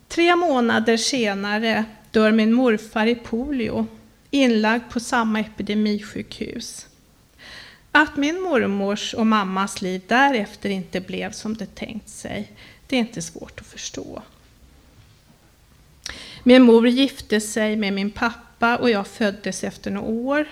Tre 0.07 0.35
månader 0.35 0.97
senare 0.97 1.85
dör 2.11 2.31
min 2.31 2.53
morfar 2.53 3.05
i 3.05 3.15
polio, 3.15 3.87
inlagd 4.31 4.83
på 4.89 4.99
samma 4.99 5.39
epidemisjukhus. 5.39 6.87
Att 7.91 8.17
min 8.17 8.41
mormors 8.41 9.13
och 9.13 9.27
mammas 9.27 9.81
liv 9.81 10.01
därefter 10.07 10.69
inte 10.69 11.01
blev 11.01 11.31
som 11.31 11.57
det 11.57 11.75
tänkt 11.75 12.09
sig, 12.09 12.51
det 12.87 12.95
är 12.95 12.99
inte 12.99 13.21
svårt 13.21 13.59
att 13.59 13.67
förstå. 13.67 14.21
Min 16.43 16.63
mor 16.63 16.87
gifte 16.87 17.41
sig 17.41 17.75
med 17.75 17.93
min 17.93 18.11
pappa 18.11 18.77
och 18.77 18.89
jag 18.89 19.07
föddes 19.07 19.63
efter 19.63 19.91
några 19.91 20.07
år 20.07 20.47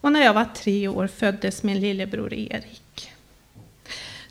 och 0.00 0.12
när 0.12 0.24
jag 0.24 0.34
var 0.34 0.44
tre 0.44 0.88
år 0.88 1.06
föddes 1.06 1.62
min 1.62 1.80
lillebror 1.80 2.34
Erik. 2.34 3.12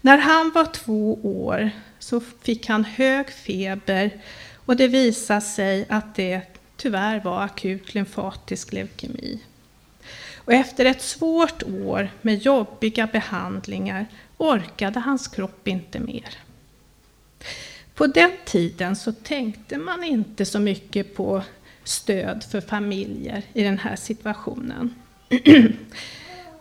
När 0.01 0.17
han 0.17 0.51
var 0.55 0.65
två 0.65 1.19
år 1.23 1.71
så 1.99 2.19
fick 2.19 2.67
han 2.67 2.85
hög 2.85 3.29
feber 3.29 4.11
och 4.65 4.75
det 4.75 4.87
visade 4.87 5.41
sig 5.41 5.85
att 5.89 6.15
det 6.15 6.41
tyvärr 6.77 7.19
var 7.19 7.43
akut 7.43 7.93
lymfatisk 7.93 8.73
leukemi. 8.73 9.39
Och 10.35 10.53
efter 10.53 10.85
ett 10.85 11.01
svårt 11.01 11.63
år 11.63 12.09
med 12.21 12.37
jobbiga 12.37 13.07
behandlingar 13.07 14.05
orkade 14.37 14.99
hans 14.99 15.27
kropp 15.27 15.67
inte 15.67 15.99
mer. 15.99 16.29
På 17.95 18.07
den 18.07 18.31
tiden 18.45 18.95
så 18.95 19.11
tänkte 19.11 19.77
man 19.77 20.03
inte 20.03 20.45
så 20.45 20.59
mycket 20.59 21.15
på 21.15 21.43
stöd 21.83 22.43
för 22.43 22.61
familjer 22.61 23.43
i 23.53 23.63
den 23.63 23.77
här 23.77 23.95
situationen. 23.95 24.95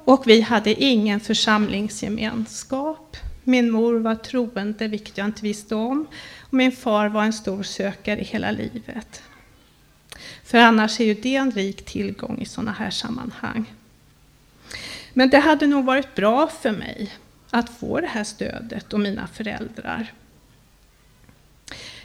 Och 0.04 0.22
vi 0.26 0.40
hade 0.40 0.84
ingen 0.84 1.20
församlingsgemenskap. 1.20 3.16
Min 3.44 3.70
mor 3.70 3.98
var 3.98 4.14
troende, 4.14 4.88
vilket 4.88 5.18
jag 5.18 5.26
inte 5.26 5.42
visste 5.42 5.74
om. 5.74 6.06
Och 6.40 6.54
min 6.54 6.72
far 6.72 7.08
var 7.08 7.24
en 7.24 7.32
stor 7.32 7.62
sökare 7.62 8.20
hela 8.20 8.50
livet. 8.50 9.22
För 10.44 10.58
annars 10.58 11.00
är 11.00 11.04
ju 11.04 11.14
det 11.14 11.36
en 11.36 11.50
rik 11.50 11.84
tillgång 11.84 12.38
i 12.40 12.44
sådana 12.44 12.72
här 12.72 12.90
sammanhang. 12.90 13.72
Men 15.12 15.30
det 15.30 15.38
hade 15.38 15.66
nog 15.66 15.84
varit 15.84 16.14
bra 16.14 16.46
för 16.46 16.72
mig 16.72 17.12
att 17.50 17.70
få 17.70 18.00
det 18.00 18.06
här 18.06 18.24
stödet 18.24 18.92
och 18.92 19.00
mina 19.00 19.26
föräldrar. 19.26 20.12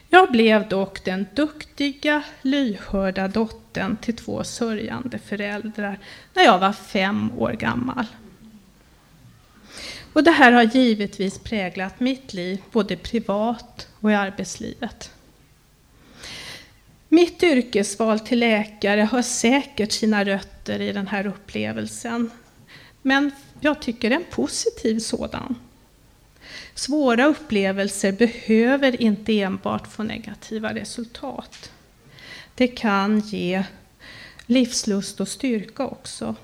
Jag 0.10 0.32
blev 0.32 0.70
dock 0.70 1.06
den 1.06 1.26
duktiga, 1.36 2.24
lyhörda 2.42 3.28
dottern 3.28 3.69
dottern 3.80 3.98
till 3.98 4.16
två 4.16 4.44
sörjande 4.44 5.20
föräldrar 5.20 6.00
när 6.34 6.44
jag 6.44 6.60
var 6.60 6.74
fem 6.74 7.32
år 7.38 7.52
gammal. 7.52 8.06
Och 10.14 10.24
det 10.24 10.32
här 10.32 10.52
har 10.52 10.64
givetvis 10.64 11.40
präglat 11.40 12.00
mitt 12.00 12.34
liv, 12.34 12.62
både 12.72 12.96
privat 12.96 13.88
och 14.00 14.12
i 14.12 14.14
arbetslivet. 14.16 15.12
Mitt 17.10 17.44
yrkesval 17.44 18.20
till 18.20 18.40
läkare 18.40 19.02
har 19.02 19.22
säkert 19.22 19.92
sina 19.92 20.26
rötter 20.26 20.82
i 20.82 20.92
den 20.92 21.08
här 21.08 21.28
upplevelsen. 21.28 22.32
Men 23.02 23.32
jag 23.60 23.82
tycker 23.82 24.12
en 24.12 24.24
positiv 24.32 25.00
sådan. 25.00 25.56
Svåra 26.76 27.26
upplevelser 27.26 28.12
behöver 28.12 29.02
inte 29.02 29.42
enbart 29.42 29.88
få 29.88 30.04
negativa 30.04 30.74
resultat. 30.74 31.72
Det 32.60 32.68
kan 32.68 33.20
ge 33.20 33.64
livslust 34.46 35.20
och 35.20 35.28
styrka 35.28 35.86
också. 35.86 36.36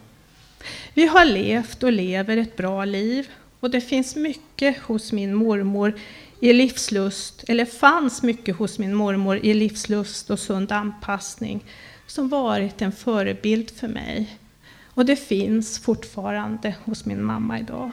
Vi 0.93 1.07
har 1.07 1.25
levt 1.25 1.83
och 1.83 1.91
lever 1.91 2.37
ett 2.37 2.57
bra 2.57 2.85
liv 2.85 3.29
och 3.59 3.69
det 3.69 3.81
finns 3.81 4.15
mycket 4.15 4.79
hos 4.79 5.11
min 5.11 5.33
mormor 5.33 5.99
i 6.39 6.53
livslust, 6.53 7.43
eller 7.47 7.65
fanns 7.65 8.23
mycket 8.23 8.55
hos 8.55 8.79
min 8.79 8.93
mormor 8.93 9.39
i 9.43 9.53
livslust 9.53 10.29
och 10.29 10.39
sund 10.39 10.71
anpassning 10.71 11.63
som 12.07 12.29
varit 12.29 12.81
en 12.81 12.91
förebild 12.91 13.71
för 13.71 13.87
mig. 13.87 14.37
Och 14.83 15.05
det 15.05 15.15
finns 15.15 15.79
fortfarande 15.79 16.75
hos 16.83 17.05
min 17.05 17.23
mamma 17.23 17.59
idag. 17.59 17.91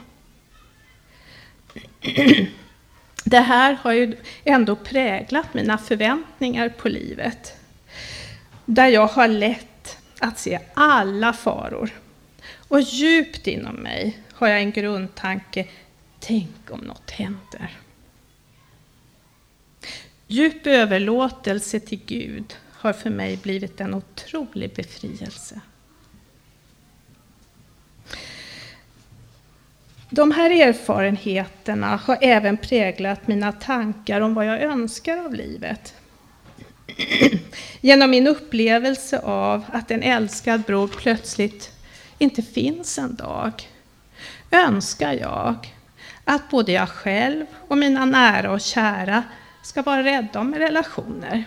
Det 3.25 3.41
här 3.41 3.73
har 3.83 3.93
ju 3.93 4.17
ändå 4.45 4.77
präglat 4.77 5.55
mina 5.55 5.79
förväntningar 5.79 6.69
på 6.69 6.89
livet. 6.89 7.57
Där 8.67 8.89
jag 8.89 9.07
har 9.07 9.29
lätt 9.29 9.99
att 10.21 10.39
se 10.39 10.61
alla 10.75 11.33
faror. 11.33 11.91
Och 12.69 12.81
djupt 12.81 13.47
inom 13.47 13.75
mig 13.75 14.19
har 14.33 14.49
jag 14.49 14.59
en 14.59 14.71
grundtanke, 14.71 15.67
tänk 16.21 16.71
om 16.71 16.81
något 16.81 17.11
händer. 17.11 17.79
Djup 20.27 20.67
överlåtelse 20.67 21.81
till 21.81 22.01
Gud 22.07 22.57
har 22.73 22.93
för 22.93 23.11
mig 23.11 23.37
blivit 23.37 23.81
en 23.81 23.95
otrolig 23.95 24.75
befrielse. 24.75 25.61
De 30.11 30.31
här 30.31 30.51
erfarenheterna 30.51 31.97
har 31.97 32.19
även 32.21 32.57
präglat 32.57 33.27
mina 33.29 33.53
tankar 33.53 34.21
om 34.21 34.35
vad 34.35 34.47
jag 34.47 34.63
önskar 34.63 35.19
av 35.19 35.35
livet. 35.35 35.95
Genom 37.81 38.11
min 38.11 38.27
upplevelse 38.27 39.19
av 39.19 39.65
att 39.73 39.91
en 39.91 40.03
älskad 40.03 40.61
bror 40.61 40.89
plötsligt 40.89 41.71
inte 42.19 42.43
finns 42.43 42.99
en 42.99 43.15
dag 43.15 43.69
önskar 44.51 45.13
jag 45.13 45.75
att 46.25 46.51
både 46.51 46.73
jag 46.73 46.89
själv 46.89 47.47
och 47.69 47.79
mina 47.79 48.05
nära 48.05 48.53
och 48.53 48.61
kära 48.61 49.23
ska 49.63 49.83
vara 49.83 50.03
rädda 50.03 50.41
om 50.41 50.55
relationer. 50.55 51.45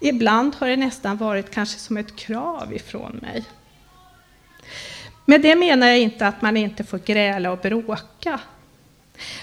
Ibland 0.00 0.54
har 0.54 0.68
det 0.68 0.76
nästan 0.76 1.16
varit 1.16 1.50
kanske 1.50 1.78
som 1.78 1.96
ett 1.96 2.16
krav 2.16 2.74
ifrån 2.74 3.18
mig. 3.22 3.44
Med 5.24 5.40
det 5.40 5.56
menar 5.56 5.86
jag 5.86 5.98
inte 5.98 6.26
att 6.26 6.42
man 6.42 6.56
inte 6.56 6.84
får 6.84 6.98
gräla 6.98 7.50
och 7.50 7.58
bråka. 7.58 8.40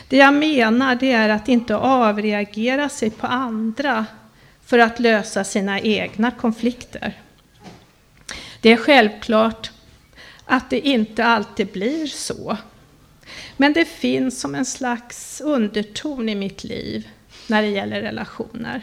Det 0.08 0.18
jag 0.18 0.34
menar 0.34 0.96
det 0.96 1.12
är 1.12 1.30
att 1.30 1.50
inte 1.50 1.76
avreagera 1.76 2.90
sig 2.90 3.10
på 3.10 3.28
andra 3.28 4.06
för 4.72 4.80
att 4.80 5.00
lösa 5.00 5.44
sina 5.44 5.80
egna 5.80 6.32
konflikter. 6.32 7.22
Det 8.62 8.72
är 8.72 8.78
självklart 8.78 9.72
att 10.46 10.70
det 10.70 10.80
inte 10.80 11.26
alltid 11.26 11.68
blir 11.68 12.08
så. 12.08 12.58
Men 13.58 13.74
det 13.74 13.86
finns 13.86 14.42
som 14.42 14.56
en 14.56 14.66
slags 14.66 15.42
underton 15.42 16.30
i 16.30 16.36
mitt 16.36 16.64
liv 16.64 17.10
när 17.48 17.62
det 17.62 17.68
gäller 17.68 18.02
relationer. 18.02 18.82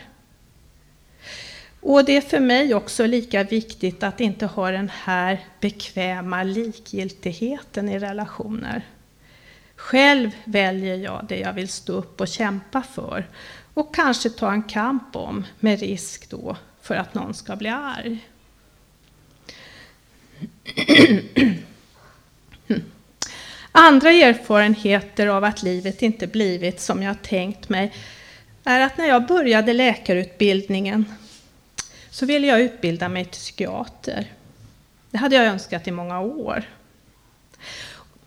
Och 1.80 2.04
det 2.04 2.16
är 2.16 2.20
för 2.20 2.40
mig 2.40 2.74
också 2.74 3.06
lika 3.06 3.44
viktigt 3.44 4.02
att 4.02 4.20
inte 4.20 4.46
ha 4.46 4.70
den 4.70 4.90
här 4.94 5.44
bekväma 5.60 6.42
likgiltigheten 6.42 7.88
i 7.88 7.98
relationer. 7.98 8.82
Själv 9.76 10.30
väljer 10.44 10.96
jag 10.96 11.24
det 11.28 11.38
jag 11.38 11.52
vill 11.52 11.68
stå 11.68 11.92
upp 11.92 12.20
och 12.20 12.28
kämpa 12.28 12.82
för 12.82 13.26
och 13.78 13.94
kanske 13.94 14.30
ta 14.30 14.52
en 14.52 14.62
kamp 14.62 15.16
om 15.16 15.46
med 15.60 15.80
risk 15.80 16.30
då 16.30 16.56
för 16.82 16.94
att 16.94 17.14
någon 17.14 17.34
ska 17.34 17.56
bli 17.56 17.68
arg. 17.68 18.28
Andra 23.72 24.10
erfarenheter 24.10 25.26
av 25.26 25.44
att 25.44 25.62
livet 25.62 26.02
inte 26.02 26.26
blivit 26.26 26.80
som 26.80 27.02
jag 27.02 27.22
tänkt 27.22 27.68
mig 27.68 27.94
är 28.64 28.80
att 28.80 28.98
när 28.98 29.06
jag 29.06 29.26
började 29.26 29.72
läkarutbildningen 29.72 31.04
så 32.10 32.26
ville 32.26 32.46
jag 32.46 32.60
utbilda 32.60 33.08
mig 33.08 33.24
till 33.24 33.32
psykiater. 33.32 34.32
Det 35.10 35.18
hade 35.18 35.36
jag 35.36 35.46
önskat 35.46 35.88
i 35.88 35.90
många 35.90 36.20
år. 36.20 36.64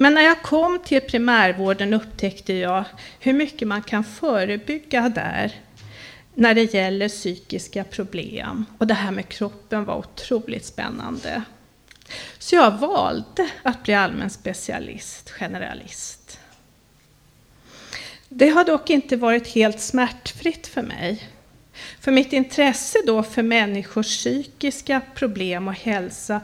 Men 0.02 0.14
när 0.14 0.22
jag 0.22 0.42
kom 0.42 0.80
till 0.80 1.02
primärvården 1.02 1.94
upptäckte 1.94 2.54
jag 2.54 2.84
hur 3.20 3.34
mycket 3.34 3.68
man 3.68 3.82
kan 3.82 4.04
förebygga 4.04 5.10
där 5.10 5.56
när 6.36 6.54
det 6.54 6.74
gäller 6.74 7.10
psykiska 7.10 7.84
problem. 7.84 8.66
Och 8.78 8.88
det 8.88 8.94
här 8.94 9.12
med 9.12 9.30
kroppen 9.30 9.86
var 9.86 9.98
otroligt 9.98 10.66
spännande. 10.66 11.44
Så 12.40 12.56
jag 12.56 12.72
valde 12.72 13.50
att 13.64 13.84
bli 13.84 13.94
allmän 13.94 14.30
specialist, 14.30 15.30
generalist. 15.30 16.40
Det 18.30 18.50
har 18.50 18.66
dock 18.66 18.90
inte 18.90 19.16
varit 19.16 19.48
helt 19.48 19.80
smärtfritt 19.80 20.68
för 20.68 20.82
mig. 20.82 21.30
För 22.00 22.12
mitt 22.12 22.34
intresse 22.34 22.98
då 23.06 23.24
för 23.24 23.44
människors 23.44 24.18
psykiska 24.18 25.02
problem 25.16 25.68
och 25.68 25.74
hälsa 25.74 26.42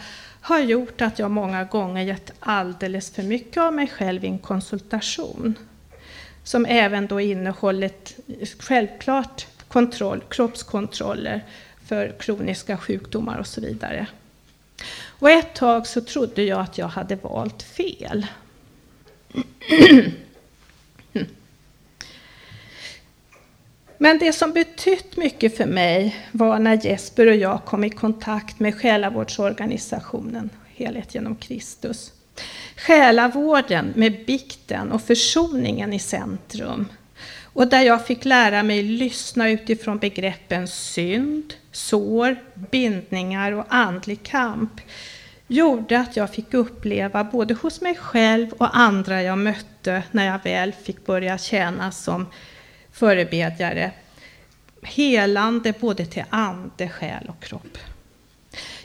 har 0.48 0.60
gjort 0.60 1.02
att 1.02 1.20
jag 1.20 1.32
många 1.32 1.64
gånger 1.64 2.04
gett 2.04 2.32
alldeles 2.40 3.12
för 3.12 3.24
mycket 3.24 3.64
av 3.64 3.74
mig 3.74 3.88
själv 3.88 4.24
i 4.24 4.28
en 4.28 4.40
konsultation. 4.40 5.56
Som 6.44 6.66
även 6.66 7.08
då 7.08 7.20
innehållit 7.20 8.20
självklart 8.60 9.48
kontroll, 9.68 10.24
kroppskontroller 10.30 11.44
för 11.86 12.16
kroniska 12.20 12.78
sjukdomar 12.78 13.38
och 13.40 13.48
så 13.48 13.62
vidare. 13.62 14.08
Och 15.06 15.30
ett 15.30 15.56
tag 15.56 15.88
så 15.88 16.02
trodde 16.02 16.44
jag 16.44 16.60
att 16.60 16.78
jag 16.78 16.88
hade 16.88 17.16
valt 17.16 17.64
fel. 17.64 18.28
Men 23.98 24.18
det 24.18 24.34
som 24.34 24.52
betytt 24.52 25.18
mycket 25.18 25.58
för 25.58 25.66
mig 25.66 26.16
var 26.32 26.60
när 26.60 26.86
Jesper 26.86 27.28
och 27.28 27.36
jag 27.36 27.66
kom 27.66 27.84
i 27.84 27.90
kontakt 27.90 28.60
med 28.60 28.76
själavårdsorganisationen 28.76 30.50
Helhet 30.76 31.16
genom 31.16 31.36
Kristus. 31.36 32.12
Själavården 32.76 33.94
med 33.96 34.26
bikten 34.26 34.92
och 34.92 35.02
försoningen 35.02 35.94
i 35.94 36.00
centrum. 36.00 36.86
Och 37.54 37.68
där 37.68 37.82
jag 37.82 38.06
fick 38.06 38.26
lära 38.26 38.64
mig 38.64 38.84
lyssna 38.84 39.50
utifrån 39.50 39.98
begreppen 39.98 40.68
synd, 40.68 41.54
sår, 41.72 42.36
bindningar 42.72 43.52
och 43.52 43.66
andlig 43.70 44.24
kamp 44.24 44.82
gjorde 45.48 46.00
att 46.00 46.18
jag 46.18 46.34
fick 46.34 46.54
uppleva 46.54 47.24
både 47.24 47.54
hos 47.54 47.82
mig 47.82 47.96
själv 47.96 48.52
och 48.52 48.78
andra 48.78 49.24
jag 49.24 49.38
mötte 49.38 50.04
när 50.12 50.26
jag 50.26 50.44
väl 50.44 50.72
fick 50.72 51.06
börja 51.06 51.38
tjäna 51.38 51.92
som 51.92 52.26
förebedjare. 52.98 53.92
Helande 54.82 55.74
både 55.80 56.06
till 56.06 56.24
ande, 56.30 56.90
själ 56.90 57.30
och 57.30 57.44
kropp. 57.44 57.78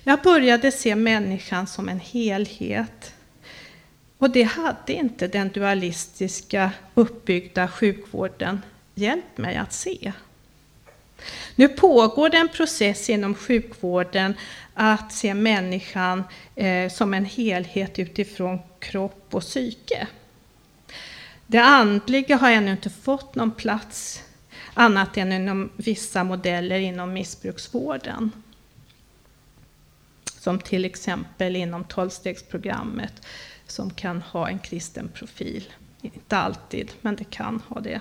Jag 0.03 0.23
började 0.23 0.73
se 0.73 0.95
människan 0.95 1.67
som 1.67 1.89
en 1.89 2.01
helhet. 2.01 3.15
Och 4.19 4.31
det 4.31 4.43
hade 4.43 4.93
inte 4.93 5.29
den 5.29 5.49
dualistiska 5.49 6.71
uppbyggda 6.95 7.69
sjukvården 7.69 8.63
hjälpt 8.95 9.39
mig 9.39 9.57
att 9.57 9.73
se. 9.73 10.13
Nu 11.55 11.69
pågår 11.69 12.29
det 12.29 12.37
en 12.37 12.49
process 12.49 13.11
inom 13.11 13.35
sjukvården 13.35 14.35
att 14.75 15.13
se 15.13 15.35
människan 15.35 16.25
eh, 16.55 16.91
som 16.91 17.15
en 17.15 17.25
helhet 17.25 17.99
utifrån 17.99 18.59
kropp 18.79 19.27
och 19.31 19.43
psyke. 19.43 20.07
Det 21.47 21.59
andliga 21.59 22.37
har 22.37 22.51
ännu 22.51 22.71
inte 22.71 22.91
fått 22.91 23.35
någon 23.35 23.51
plats 23.51 24.23
annat 24.75 25.17
än 25.17 25.33
inom 25.33 25.71
vissa 25.77 26.25
modeller 26.25 26.79
inom 26.79 27.13
missbruksvården. 27.13 28.31
Som 30.25 30.59
till 30.59 30.85
exempel 30.85 31.57
inom 31.57 31.85
tolvstegsprogrammet 31.85 33.27
som 33.67 33.91
kan 33.91 34.23
ha 34.23 34.49
en 34.49 34.59
kristen 34.59 35.09
profil. 35.09 35.73
Inte 36.03 36.37
alltid, 36.37 36.93
men 37.01 37.17
det 37.17 37.25
kan 37.25 37.63
ha 37.69 37.81
det. 37.81 38.01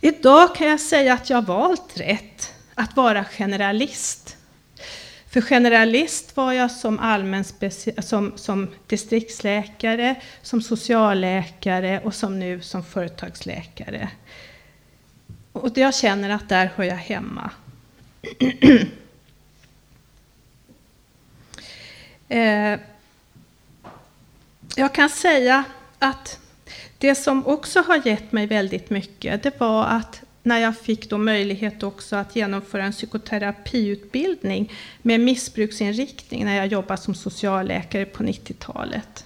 Idag 0.00 0.54
kan 0.54 0.66
jag 0.66 0.80
säga 0.80 1.14
att 1.14 1.30
jag 1.30 1.46
valt 1.46 2.00
rätt, 2.00 2.54
att 2.74 2.96
vara 2.96 3.24
generalist. 3.24 4.37
För 5.30 5.40
generalist 5.40 6.36
var 6.36 6.52
jag 6.52 6.70
som, 6.70 6.98
allmän 6.98 7.44
som, 7.98 8.32
som 8.36 8.68
distriktsläkare, 8.86 10.16
som 10.42 10.62
socialläkare 10.62 12.00
och 12.00 12.14
som 12.14 12.38
nu 12.38 12.60
som 12.60 12.84
företagsläkare. 12.84 14.08
Och 15.52 15.78
jag 15.78 15.94
känner 15.94 16.30
att 16.30 16.48
där 16.48 16.70
hör 16.76 16.84
jag 16.84 16.96
hemma. 16.96 17.50
Eh, 22.30 22.80
jag 24.76 24.94
kan 24.94 25.08
säga 25.08 25.64
att 25.98 26.40
det 26.98 27.14
som 27.14 27.46
också 27.46 27.82
har 27.82 28.06
gett 28.06 28.32
mig 28.32 28.46
väldigt 28.46 28.90
mycket, 28.90 29.42
det 29.42 29.60
var 29.60 29.84
att 29.84 30.22
när 30.48 30.58
jag 30.58 30.78
fick 30.78 31.10
då 31.10 31.18
möjlighet 31.18 31.82
också 31.82 32.16
att 32.16 32.36
genomföra 32.36 32.84
en 32.84 32.92
psykoterapiutbildning 32.92 34.72
med 35.02 35.20
missbruksinriktning 35.20 36.44
när 36.44 36.56
jag 36.56 36.66
jobbade 36.66 37.00
som 37.00 37.14
socialläkare 37.14 38.04
på 38.04 38.22
90-talet. 38.22 39.24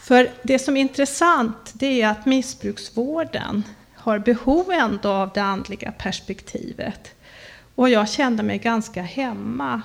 För 0.00 0.30
det 0.42 0.58
som 0.58 0.76
är 0.76 0.80
intressant 0.80 1.72
det 1.74 2.02
är 2.02 2.08
att 2.08 2.26
missbruksvården 2.26 3.62
har 3.94 4.18
behov 4.18 4.70
ändå 4.70 5.08
av 5.08 5.30
det 5.34 5.42
andliga 5.42 5.92
perspektivet. 5.92 7.14
Och 7.74 7.88
jag 7.88 8.08
kände 8.08 8.42
mig 8.42 8.58
ganska 8.58 9.02
hemma 9.02 9.82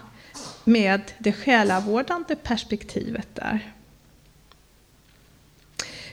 med 0.63 1.01
det 1.17 1.33
själavårdande 1.33 2.35
perspektivet 2.35 3.27
där. 3.33 3.73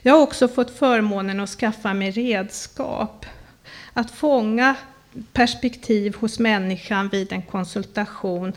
Jag 0.02 0.14
har 0.14 0.22
också 0.22 0.48
fått 0.48 0.78
förmånen 0.78 1.40
att 1.40 1.50
skaffa 1.50 1.94
mig 1.94 2.10
redskap. 2.10 3.26
Att 3.92 4.10
fånga 4.10 4.76
perspektiv 5.32 6.14
hos 6.14 6.38
människan 6.38 7.08
vid 7.08 7.32
en 7.32 7.42
konsultation 7.42 8.52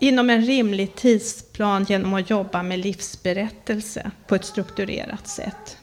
inom 0.00 0.30
en 0.30 0.42
rimlig 0.42 0.94
tidsplan 0.94 1.84
genom 1.84 2.14
att 2.14 2.30
jobba 2.30 2.62
med 2.62 2.78
livsberättelse 2.78 4.10
på 4.26 4.34
ett 4.34 4.44
strukturerat 4.44 5.28
sätt. 5.28 5.76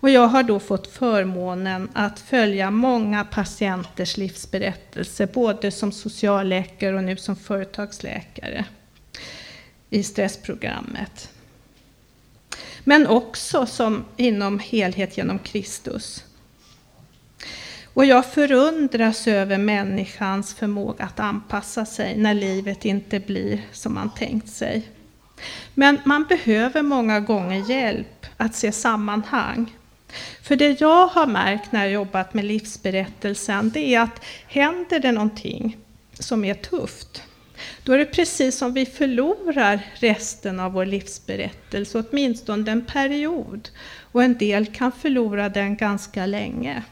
Och 0.00 0.10
jag 0.10 0.26
har 0.26 0.42
då 0.42 0.60
fått 0.60 0.86
förmånen 0.86 1.88
att 1.92 2.20
följa 2.20 2.70
många 2.70 3.24
patienters 3.24 4.16
livsberättelse, 4.16 5.26
både 5.26 5.70
som 5.70 5.92
socialläkare 5.92 6.96
och 6.96 7.04
nu 7.04 7.16
som 7.16 7.36
företagsläkare 7.36 8.64
i 9.90 10.02
stressprogrammet. 10.02 11.30
Men 12.84 13.06
också 13.06 13.66
som 13.66 14.04
inom 14.16 14.58
helhet 14.58 15.16
genom 15.16 15.38
Kristus. 15.38 16.24
Och 17.96 18.04
jag 18.04 18.26
förundras 18.26 19.26
över 19.26 19.58
människans 19.58 20.54
förmåga 20.54 21.04
att 21.04 21.20
anpassa 21.20 21.86
sig 21.86 22.16
när 22.16 22.34
livet 22.34 22.84
inte 22.84 23.20
blir 23.20 23.62
som 23.72 23.94
man 23.94 24.14
tänkt 24.14 24.48
sig. 24.48 24.88
Men 25.74 25.98
man 26.04 26.24
behöver 26.24 26.82
många 26.82 27.20
gånger 27.20 27.70
hjälp 27.70 28.26
att 28.36 28.54
se 28.54 28.72
sammanhang. 28.72 29.76
För 30.42 30.56
det 30.56 30.80
jag 30.80 31.06
har 31.06 31.26
märkt 31.26 31.72
när 31.72 31.84
jag 31.84 31.92
jobbat 31.92 32.34
med 32.34 32.44
livsberättelsen, 32.44 33.70
det 33.70 33.94
är 33.94 34.00
att 34.00 34.24
händer 34.48 34.98
det 34.98 35.12
någonting 35.12 35.76
som 36.12 36.44
är 36.44 36.54
tufft, 36.54 37.22
då 37.82 37.92
är 37.92 37.98
det 37.98 38.04
precis 38.04 38.58
som 38.58 38.74
vi 38.74 38.86
förlorar 38.86 39.80
resten 39.94 40.60
av 40.60 40.72
vår 40.72 40.86
livsberättelse, 40.86 42.04
åtminstone 42.10 42.70
en 42.70 42.84
period. 42.84 43.68
Och 44.12 44.22
en 44.22 44.38
del 44.38 44.66
kan 44.66 44.92
förlora 44.92 45.48
den 45.48 45.76
ganska 45.76 46.26
länge. 46.26 46.82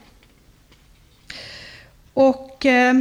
Och 2.15 2.65
eh, 2.65 2.93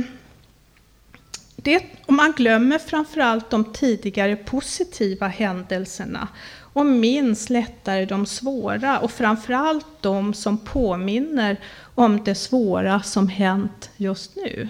det, 1.57 1.85
och 2.07 2.12
man 2.12 2.33
glömmer 2.33 2.79
framförallt 2.79 3.50
de 3.50 3.72
tidigare 3.72 4.37
positiva 4.37 5.29
händelserna 5.29 6.29
och 6.57 6.87
minns 6.87 7.50
lättare 7.50 8.05
de 8.05 8.27
svåra 8.27 8.98
och 8.98 9.11
framförallt 9.11 9.87
de 10.00 10.35
som 10.35 10.59
påminner 10.59 11.61
om 11.94 12.24
det 12.24 12.35
svåra 12.35 13.03
som 13.03 13.29
hänt 13.29 13.90
just 13.96 14.37
nu. 14.37 14.68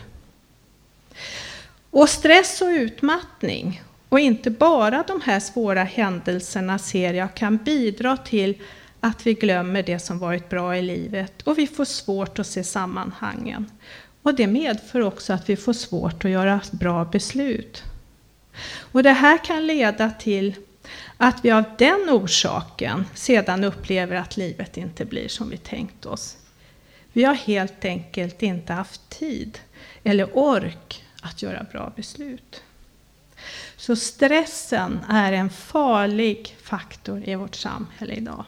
Och 1.91 2.09
stress 2.09 2.61
och 2.63 2.69
utmattning, 2.69 3.83
och 4.09 4.21
inte 4.21 4.51
bara 4.51 5.05
de 5.07 5.21
här 5.21 5.41
svåra 5.41 5.85
händelserna 5.85 6.79
ser 6.79 7.15
jag 7.15 7.35
kan 7.35 7.57
bidra 7.57 8.17
till 8.17 8.63
att 9.01 9.27
vi 9.27 9.35
glömmer 9.35 9.83
det 9.83 9.99
som 9.99 10.19
varit 10.19 10.49
bra 10.49 10.77
i 10.77 10.83
livet 10.83 11.43
och 11.43 11.59
vi 11.59 11.67
får 11.67 11.85
svårt 11.85 12.39
att 12.39 12.47
se 12.47 12.65
sammanhangen. 12.65 13.71
Och 14.25 14.35
det 14.35 14.47
medför 14.47 15.01
också 15.01 15.33
att 15.33 15.49
vi 15.49 15.57
får 15.57 15.73
svårt 15.73 16.25
att 16.25 16.31
göra 16.31 16.61
bra 16.71 17.05
beslut. 17.05 17.83
Och 18.93 19.03
det 19.03 19.13
här 19.13 19.45
kan 19.45 19.67
leda 19.67 20.11
till 20.11 20.55
att 21.17 21.45
vi 21.45 21.51
av 21.51 21.65
den 21.79 22.11
orsaken 22.11 23.05
sedan 23.15 23.65
upplever 23.65 24.17
att 24.17 24.37
livet 24.37 24.77
inte 24.77 25.05
blir 25.05 25.29
som 25.29 25.51
vi 25.51 25.57
tänkt 25.57 26.07
oss. 26.07 26.37
Vi 27.13 27.25
har 27.25 27.35
helt 27.35 27.85
enkelt 27.85 28.43
inte 28.43 28.73
haft 28.73 29.09
tid 29.09 29.59
eller 30.05 30.39
ork 30.39 31.05
att 31.23 31.43
göra 31.43 31.67
bra 31.73 31.93
beslut. 31.97 32.63
Så 33.77 33.97
stressen 33.97 35.05
är 35.09 35.33
en 35.33 35.51
farlig 35.51 36.57
faktor 36.63 37.29
i 37.29 37.35
vårt 37.35 37.55
samhälle 37.55 38.15
idag. 38.15 38.45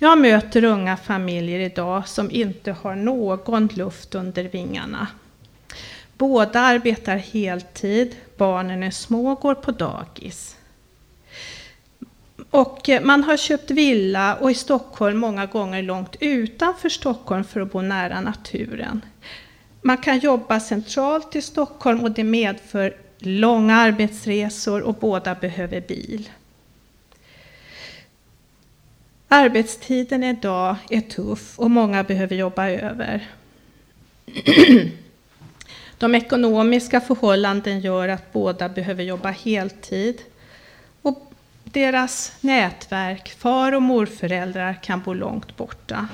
Jag 0.00 0.18
möter 0.18 0.64
unga 0.64 0.96
familjer 0.96 1.60
idag 1.60 2.08
som 2.08 2.30
inte 2.30 2.72
har 2.72 2.94
någon 2.94 3.66
luft 3.66 4.14
under 4.14 4.44
vingarna. 4.44 5.06
Båda 6.18 6.60
arbetar 6.60 7.16
heltid, 7.16 8.16
barnen 8.36 8.82
är 8.82 8.90
små 8.90 9.32
och 9.32 9.40
går 9.40 9.54
på 9.54 9.70
dagis. 9.70 10.56
Och 12.50 12.88
eh, 12.88 13.02
man 13.02 13.24
har 13.24 13.36
köpt 13.36 13.70
villa 13.70 14.34
och 14.34 14.50
i 14.50 14.54
Stockholm 14.54 15.18
många 15.18 15.46
gånger 15.46 15.82
långt 15.82 16.16
utanför 16.20 16.88
Stockholm 16.88 17.44
för 17.44 17.60
att 17.60 17.72
bo 17.72 17.82
nära 17.82 18.20
naturen. 18.20 19.04
Man 19.82 19.98
kan 19.98 20.18
jobba 20.18 20.60
centralt 20.60 21.36
i 21.36 21.42
Stockholm 21.42 22.04
och 22.04 22.10
det 22.10 22.24
medför 22.24 22.96
långa 23.18 23.76
arbetsresor 23.76 24.82
och 24.82 24.94
båda 24.94 25.34
behöver 25.34 25.80
bil. 25.80 26.28
Arbetstiden 29.30 30.24
idag 30.24 30.76
är 30.90 31.00
tuff 31.00 31.58
och 31.58 31.70
många 31.70 32.04
behöver 32.04 32.36
jobba 32.36 32.68
över. 32.68 33.28
De 35.98 36.14
ekonomiska 36.14 37.00
förhållanden 37.00 37.80
gör 37.80 38.08
att 38.08 38.32
båda 38.32 38.68
behöver 38.68 39.04
jobba 39.04 39.30
heltid. 39.30 40.22
Och 41.02 41.32
deras 41.64 42.32
nätverk, 42.40 43.34
far 43.38 43.72
och 43.72 43.82
morföräldrar, 43.82 44.82
kan 44.82 45.02
bo 45.02 45.14
långt 45.14 45.56
borta. 45.56 46.08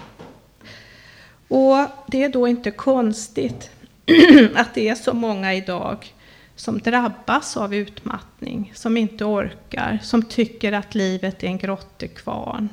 Och 1.48 1.86
det 2.06 2.22
är 2.22 2.28
då 2.28 2.48
inte 2.48 2.70
konstigt 2.70 3.70
att 4.54 4.74
det 4.74 4.88
är 4.88 4.94
så 4.94 5.12
många 5.14 5.54
idag 5.54 6.14
som 6.56 6.78
drabbas 6.78 7.56
av 7.56 7.74
utmattning, 7.74 8.72
som 8.74 8.96
inte 8.96 9.24
orkar, 9.24 9.98
som 10.02 10.22
tycker 10.22 10.72
att 10.72 10.94
livet 10.94 11.42
är 11.42 11.46
en 11.46 11.58
grottekvarn. 11.58 12.68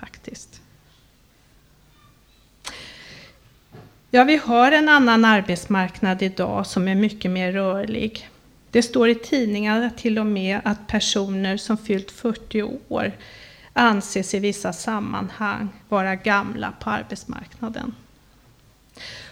Faktiskt. 0.00 0.60
Ja, 4.10 4.24
vi 4.24 4.36
har 4.36 4.72
en 4.72 4.88
annan 4.88 5.24
arbetsmarknad 5.24 6.22
idag 6.22 6.66
som 6.66 6.88
är 6.88 6.94
mycket 6.94 7.30
mer 7.30 7.52
rörlig. 7.52 8.28
Det 8.70 8.82
står 8.82 9.08
i 9.08 9.14
tidningarna 9.14 9.90
till 9.90 10.18
och 10.18 10.26
med 10.26 10.60
att 10.64 10.86
personer 10.86 11.56
som 11.56 11.78
fyllt 11.78 12.10
40 12.10 12.62
år 12.88 13.12
anses 13.72 14.34
i 14.34 14.38
vissa 14.38 14.72
sammanhang 14.72 15.68
vara 15.88 16.14
gamla 16.14 16.72
på 16.80 16.90
arbetsmarknaden. 16.90 17.94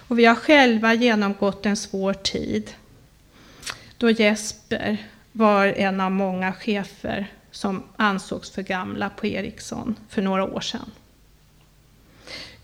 Och 0.09 0.19
vi 0.19 0.25
har 0.25 0.35
själva 0.35 0.95
genomgått 0.95 1.67
en 1.67 1.77
svår 1.77 2.15
tid 2.15 2.71
då 3.97 4.11
Jesper 4.11 4.97
var 5.33 5.67
en 5.67 6.01
av 6.01 6.13
många 6.13 6.53
chefer 6.53 7.27
som 7.51 7.83
ansågs 7.97 8.51
för 8.51 8.63
gamla 8.63 9.11
på 9.11 9.27
Ericsson 9.27 9.97
för 10.09 10.23
några 10.23 10.45
år 10.45 10.61
sedan. 10.61 10.91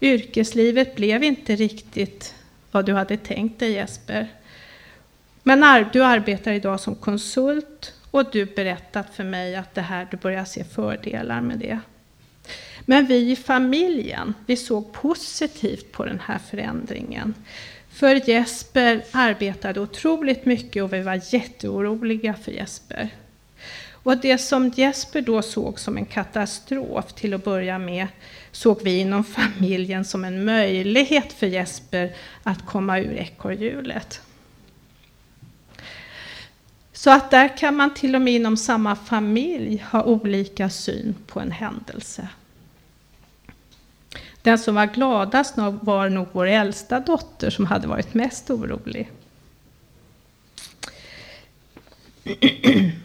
Yrkeslivet 0.00 0.96
blev 0.96 1.24
inte 1.24 1.56
riktigt 1.56 2.34
vad 2.70 2.86
du 2.86 2.94
hade 2.94 3.16
tänkt 3.16 3.58
dig 3.58 3.72
Jesper. 3.72 4.28
Men 5.42 5.86
du 5.92 6.04
arbetar 6.04 6.52
idag 6.52 6.80
som 6.80 6.94
konsult 6.94 7.92
och 8.10 8.30
du 8.30 8.44
berättat 8.44 9.14
för 9.14 9.24
mig 9.24 9.56
att 9.56 9.74
det 9.74 9.80
här, 9.80 10.08
du 10.10 10.16
börjar 10.16 10.44
se 10.44 10.64
fördelar 10.64 11.40
med 11.40 11.58
det. 11.58 11.80
Men 12.80 13.06
vi 13.06 13.30
i 13.30 13.36
familjen, 13.36 14.34
vi 14.46 14.56
såg 14.56 14.92
positivt 14.92 15.92
på 15.92 16.04
den 16.04 16.20
här 16.20 16.38
förändringen. 16.38 17.34
För 17.90 18.28
Jesper 18.28 19.04
arbetade 19.10 19.80
otroligt 19.80 20.46
mycket 20.46 20.82
och 20.82 20.92
vi 20.92 21.00
var 21.00 21.34
jätteoroliga 21.34 22.34
för 22.34 22.52
Jesper. 22.52 23.10
Och 24.04 24.16
det 24.16 24.38
som 24.38 24.68
Jesper 24.68 25.20
då 25.20 25.42
såg 25.42 25.80
som 25.80 25.96
en 25.96 26.06
katastrof 26.06 27.12
till 27.12 27.34
att 27.34 27.44
börja 27.44 27.78
med 27.78 28.06
såg 28.52 28.82
vi 28.82 28.98
inom 28.98 29.24
familjen 29.24 30.04
som 30.04 30.24
en 30.24 30.44
möjlighet 30.44 31.32
för 31.32 31.46
Jesper 31.46 32.14
att 32.42 32.66
komma 32.66 32.98
ur 32.98 33.12
ekorrhjulet. 33.12 34.20
Så 36.92 37.10
att 37.10 37.30
där 37.30 37.56
kan 37.56 37.76
man 37.76 37.94
till 37.94 38.14
och 38.14 38.22
med 38.22 38.34
inom 38.34 38.56
samma 38.56 38.96
familj 38.96 39.84
ha 39.90 40.02
olika 40.02 40.70
syn 40.70 41.14
på 41.26 41.40
en 41.40 41.50
händelse. 41.50 42.28
Den 44.42 44.58
som 44.58 44.74
var 44.74 44.86
gladast 44.86 45.54
var 45.80 46.08
nog 46.08 46.26
vår 46.32 46.46
äldsta 46.46 47.00
dotter 47.00 47.50
som 47.50 47.66
hade 47.66 47.88
varit 47.88 48.14
mest 48.14 48.50
orolig. 48.50 49.10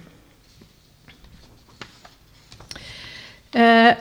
Eh, 3.51 3.93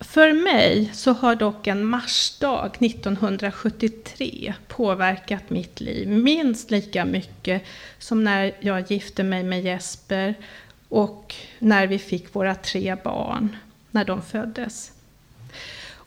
för 0.00 0.32
mig 0.32 0.90
så 0.94 1.12
har 1.12 1.34
dock 1.34 1.66
en 1.66 1.84
marsdag 1.84 2.70
1973 2.80 4.54
påverkat 4.68 5.50
mitt 5.50 5.80
liv 5.80 6.08
minst 6.08 6.70
lika 6.70 7.04
mycket 7.04 7.62
som 7.98 8.24
när 8.24 8.52
jag 8.60 8.90
gifte 8.90 9.22
mig 9.22 9.42
med 9.42 9.64
Jesper 9.64 10.34
och 10.88 11.34
när 11.58 11.86
vi 11.86 11.98
fick 11.98 12.34
våra 12.34 12.54
tre 12.54 12.96
barn, 13.04 13.56
när 13.90 14.04
de 14.04 14.22
föddes. 14.22 14.92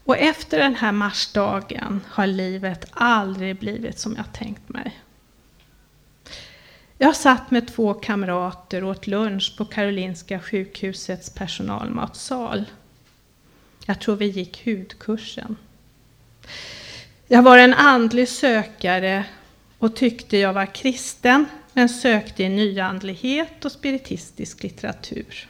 Och 0.06 0.18
efter 0.18 0.60
den 0.60 0.76
här 0.76 0.92
marsdagen 0.92 2.02
har 2.08 2.28
livet 2.28 2.86
aldrig 2.92 3.60
blivit 3.60 4.00
som 4.00 4.16
jag 4.16 4.34
tänkt 4.34 4.70
mig. 4.70 5.00
Jag 6.98 7.16
satt 7.16 7.52
med 7.52 7.68
två 7.68 7.94
kamrater 7.94 8.84
och 8.84 8.90
åt 8.90 9.08
lunch 9.08 9.56
på 9.58 9.66
Karolinska 9.66 10.40
sjukhusets 10.40 11.30
personalmatsal. 11.30 12.66
Jag 13.90 14.00
tror 14.00 14.16
vi 14.16 14.26
gick 14.26 14.66
hudkursen. 14.66 15.58
Jag 17.28 17.44
var 17.44 17.58
en 17.58 17.74
andlig 17.74 18.30
sökare 18.30 19.26
och 19.80 19.96
tyckte 19.96 20.38
jag 20.38 20.54
var 20.54 20.66
kristen, 20.66 21.46
men 21.74 21.90
sökte 21.90 22.44
i 22.44 22.50
nyandlighet 22.50 23.66
och 23.66 23.72
spiritistisk 23.72 24.64
litteratur. 24.64 25.48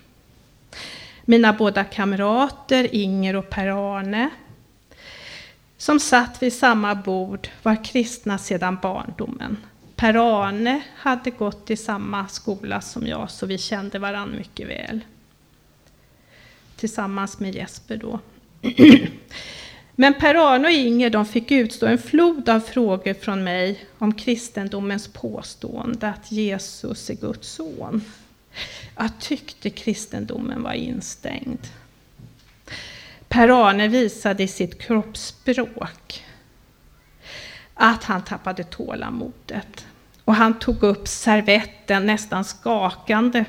Mina 1.26 1.54
båda 1.54 1.84
kamrater, 1.84 2.96
Inger 2.96 3.36
och 3.36 3.50
Per-Arne, 3.50 4.30
som 5.78 6.00
satt 6.00 6.44
vid 6.44 6.54
samma 6.54 6.96
bord, 6.96 7.48
var 7.64 7.86
kristna 7.86 8.38
sedan 8.38 8.78
barndomen. 8.82 9.58
Per-Arne 9.96 10.82
hade 10.96 11.32
gått 11.32 11.70
i 11.70 11.78
samma 11.78 12.28
skola 12.28 12.82
som 12.82 13.08
jag, 13.08 13.32
så 13.32 13.46
vi 13.46 13.58
kände 13.58 14.00
varandra 14.00 14.38
mycket 14.38 14.68
väl. 14.68 15.02
Tillsammans 16.80 17.40
med 17.40 17.56
Jesper 17.56 17.98
då. 17.98 18.20
Men 19.96 20.14
Per-Arne 20.14 20.68
och 20.68 20.74
Inger 20.74 21.10
de 21.10 21.26
fick 21.26 21.52
utstå 21.52 21.86
en 21.86 21.98
flod 21.98 22.50
av 22.50 22.60
frågor 22.60 23.14
från 23.14 23.44
mig 23.44 23.86
om 23.98 24.14
kristendomens 24.14 25.08
påstående 25.08 26.08
att 26.08 26.32
Jesus 26.32 27.10
är 27.10 27.16
Guds 27.16 27.50
son. 27.50 28.04
Jag 28.98 29.10
tyckte 29.20 29.70
kristendomen 29.70 30.64
var 30.64 30.74
instängd. 30.74 31.68
Per-Arne 33.28 33.88
visade 33.88 34.44
i 34.44 34.48
sitt 34.48 34.82
kroppsspråk 34.82 36.26
att 37.74 38.04
han 38.04 38.24
tappade 38.24 38.64
tålamodet. 38.64 39.86
Och 40.26 40.36
han 40.36 40.60
tog 40.60 40.84
upp 40.84 41.08
servetten 41.08 42.06
nästan 42.06 42.46
skakande 42.46 43.46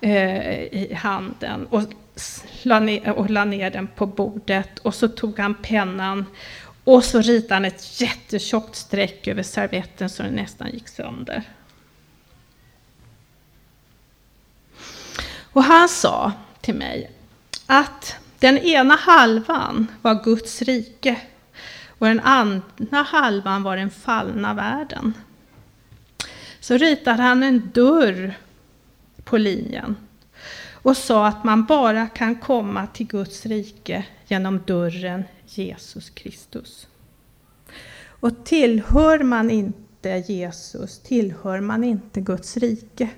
eh, 0.00 0.62
i 0.62 0.94
handen 0.94 1.66
och 1.66 1.82
la, 2.62 2.80
ner, 2.80 3.10
och 3.10 3.30
la 3.30 3.44
ner 3.44 3.70
den 3.70 3.86
på 3.86 4.06
bordet. 4.06 4.78
Och 4.78 4.94
så 4.94 5.08
tog 5.08 5.38
han 5.38 5.54
pennan 5.54 6.24
och 6.84 7.04
så 7.04 7.20
ritade 7.20 7.54
han 7.54 7.64
ett 7.64 8.00
jättetjockt 8.00 8.76
streck 8.76 9.28
över 9.28 9.42
servetten 9.42 10.10
så 10.10 10.22
den 10.22 10.34
nästan 10.34 10.70
gick 10.70 10.88
sönder. 10.88 11.42
Och 15.52 15.64
han 15.64 15.88
sa 15.88 16.32
till 16.60 16.74
mig 16.74 17.10
att 17.66 18.16
den 18.38 18.58
ena 18.58 18.96
halvan 18.96 19.86
var 20.02 20.24
Guds 20.24 20.62
rike 20.62 21.20
och 21.98 22.06
den 22.06 22.20
andra 22.20 23.02
halvan 23.02 23.62
var 23.62 23.76
den 23.76 23.90
fallna 23.90 24.54
världen. 24.54 25.14
Så 26.60 26.76
ritade 26.76 27.22
han 27.22 27.42
en 27.42 27.70
dörr 27.74 28.34
på 29.24 29.38
linjen 29.38 29.96
och 30.82 30.96
sa 30.96 31.26
att 31.26 31.44
man 31.44 31.64
bara 31.64 32.08
kan 32.08 32.34
komma 32.36 32.86
till 32.86 33.06
Guds 33.06 33.46
rike 33.46 34.06
genom 34.26 34.60
dörren 34.66 35.24
Jesus 35.46 36.10
Kristus. 36.10 36.88
Och 38.04 38.44
tillhör 38.44 39.18
man 39.18 39.50
inte 39.50 40.24
Jesus, 40.26 40.98
tillhör 40.98 41.60
man 41.60 41.84
inte 41.84 42.20
Guds 42.20 42.56
rike. 42.56 43.08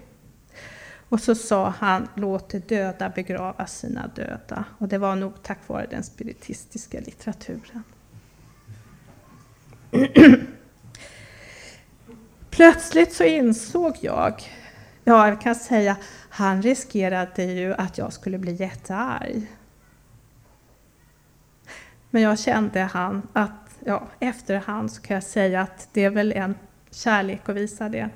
Och 1.08 1.20
så 1.20 1.34
sa 1.34 1.68
han, 1.78 2.08
låt 2.14 2.48
de 2.48 2.58
döda 2.58 3.08
begrava 3.08 3.66
sina 3.66 4.06
döda. 4.06 4.64
Och 4.78 4.88
det 4.88 4.98
var 4.98 5.16
nog 5.16 5.42
tack 5.42 5.58
vare 5.66 5.86
den 5.90 6.04
spiritistiska 6.04 7.00
litteraturen. 7.00 7.82
Plötsligt 12.50 13.12
så 13.12 13.24
insåg 13.24 13.96
jag, 14.00 14.42
ja 15.04 15.28
jag 15.28 15.40
kan 15.40 15.54
säga, 15.54 15.96
han 16.36 16.62
riskerade 16.62 17.44
ju 17.44 17.74
att 17.74 17.98
jag 17.98 18.12
skulle 18.12 18.38
bli 18.38 18.52
jättearg. 18.52 19.46
Men 22.10 22.22
jag 22.22 22.38
kände 22.38 22.80
han 22.80 23.28
att, 23.32 23.70
ja 23.84 24.08
efterhand 24.20 24.92
så 24.92 25.02
kan 25.02 25.14
jag 25.14 25.24
säga 25.24 25.60
att 25.60 25.88
det 25.92 26.04
är 26.04 26.10
väl 26.10 26.32
en 26.32 26.54
kärlek 26.90 27.48
att 27.48 27.56
visa 27.56 27.88
det. 27.88 28.10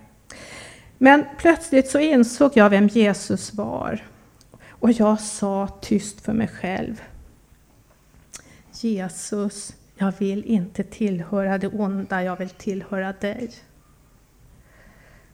Men 0.99 1.25
plötsligt 1.39 1.91
så 1.91 1.99
insåg 1.99 2.53
jag 2.55 2.71
vem 2.71 2.89
Jesus 2.89 3.55
var. 3.55 4.05
Och 4.69 4.93
jag 4.93 5.21
sa 5.21 5.69
tyst 5.81 6.21
för 6.21 6.33
mig 6.33 6.49
själv. 6.49 7.03
Jesus, 8.73 9.77
jag 9.97 10.13
vill 10.19 10.45
inte 10.45 10.85
tillhöra 10.85 11.59
det 11.59 11.69
onda, 11.69 12.23
jag 12.23 12.37
vill 12.37 12.51
tillhöra 12.51 13.13
dig. 13.13 13.51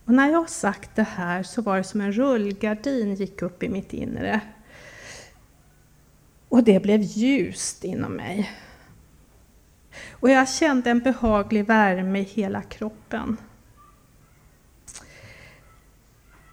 Och 0.04 0.12
när 0.12 0.30
jag 0.30 0.50
sagt 0.50 0.90
det 0.94 1.02
här 1.02 1.42
så 1.42 1.62
var 1.62 1.76
det 1.76 1.84
som 1.84 2.00
en 2.00 2.12
rullgardin 2.12 3.14
gick 3.14 3.42
upp 3.42 3.62
i 3.62 3.68
mitt 3.68 3.92
inre. 3.92 4.40
Och 6.48 6.64
det 6.64 6.82
blev 6.82 7.00
ljust 7.00 7.84
inom 7.84 8.12
mig. 8.12 8.50
Och 10.10 10.30
jag 10.30 10.48
kände 10.48 10.90
en 10.90 11.00
behaglig 11.00 11.66
värme 11.66 12.18
i 12.18 12.22
hela 12.22 12.62
kroppen. 12.62 13.36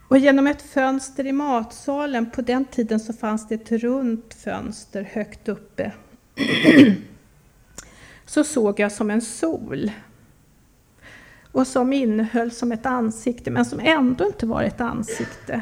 Och 0.08 0.18
genom 0.18 0.48
ett 0.48 0.62
fönster 0.62 1.28
i 1.28 1.32
matsalen, 1.32 2.32
på 2.32 2.42
den 2.42 2.66
tiden 2.66 3.00
så 3.00 3.14
fanns 3.14 3.48
det 3.48 3.56
ett 3.56 3.72
runt 3.72 4.34
fönster 4.34 5.04
högt 5.04 5.48
uppe, 5.48 5.92
så 8.26 8.44
såg 8.44 8.80
jag 8.80 8.92
som 8.92 9.10
en 9.10 9.22
sol. 9.22 9.92
Och 11.52 11.68
som 11.68 11.94
innehöll 11.94 12.52
som 12.52 12.72
ett 12.72 12.86
ansikte, 12.86 13.52
men 13.52 13.66
som 13.66 13.80
ändå 13.80 14.26
inte 14.26 14.46
var 14.46 14.64
ett 14.64 14.82
ansikte. 14.82 15.62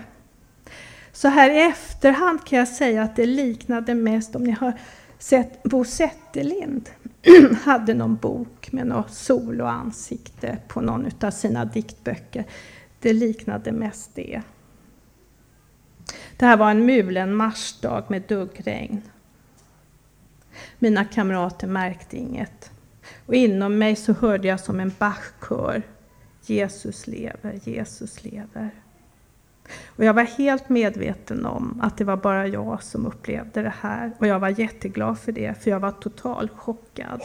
Så 1.11 1.27
här 1.27 1.49
i 1.49 1.61
efterhand 1.61 2.45
kan 2.45 2.59
jag 2.59 2.67
säga 2.67 3.03
att 3.03 3.15
det 3.15 3.25
liknade 3.25 3.95
mest, 3.95 4.35
om 4.35 4.43
ni 4.43 4.51
har 4.51 4.73
sett 5.19 5.63
Bo 5.63 5.85
Zetterlind, 5.85 6.89
hade 7.63 7.93
någon 7.93 8.15
bok 8.15 8.71
med 8.71 8.87
något 8.87 9.11
sol 9.11 9.61
och 9.61 9.71
ansikte 9.71 10.57
på 10.67 10.81
någon 10.81 11.09
av 11.21 11.31
sina 11.31 11.65
diktböcker. 11.65 12.45
Det 12.99 13.13
liknade 13.13 13.71
mest 13.71 14.15
det. 14.15 14.41
Det 16.37 16.45
här 16.45 16.57
var 16.57 16.71
en 16.71 16.85
mulen 16.85 17.35
marsdag 17.35 18.03
med 18.07 18.21
duggregn. 18.27 19.01
Mina 20.79 21.05
kamrater 21.05 21.67
märkte 21.67 22.17
inget. 22.17 22.71
Och 23.29 23.35
inom 23.35 23.77
mig 23.77 23.95
så 23.95 24.13
hörde 24.13 24.47
jag 24.47 24.59
som 24.59 24.79
en 24.79 24.91
Bachkör. 24.99 25.83
Jesus 26.45 27.07
lever, 27.07 27.59
Jesus 27.63 28.23
lever. 28.23 28.69
Och 29.87 30.03
jag 30.03 30.13
var 30.13 30.23
helt 30.23 30.69
medveten 30.69 31.45
om 31.45 31.79
att 31.81 31.97
det 31.97 32.03
var 32.03 32.17
bara 32.17 32.47
jag 32.47 32.83
som 32.83 33.05
upplevde 33.05 33.61
det 33.61 33.73
här. 33.81 34.11
Och 34.17 34.27
jag 34.27 34.39
var 34.39 34.59
jätteglad 34.59 35.19
för 35.19 35.31
det, 35.31 35.63
för 35.63 35.71
jag 35.71 35.79
var 35.79 35.91
totalt 35.91 36.51
chockad. 36.51 37.21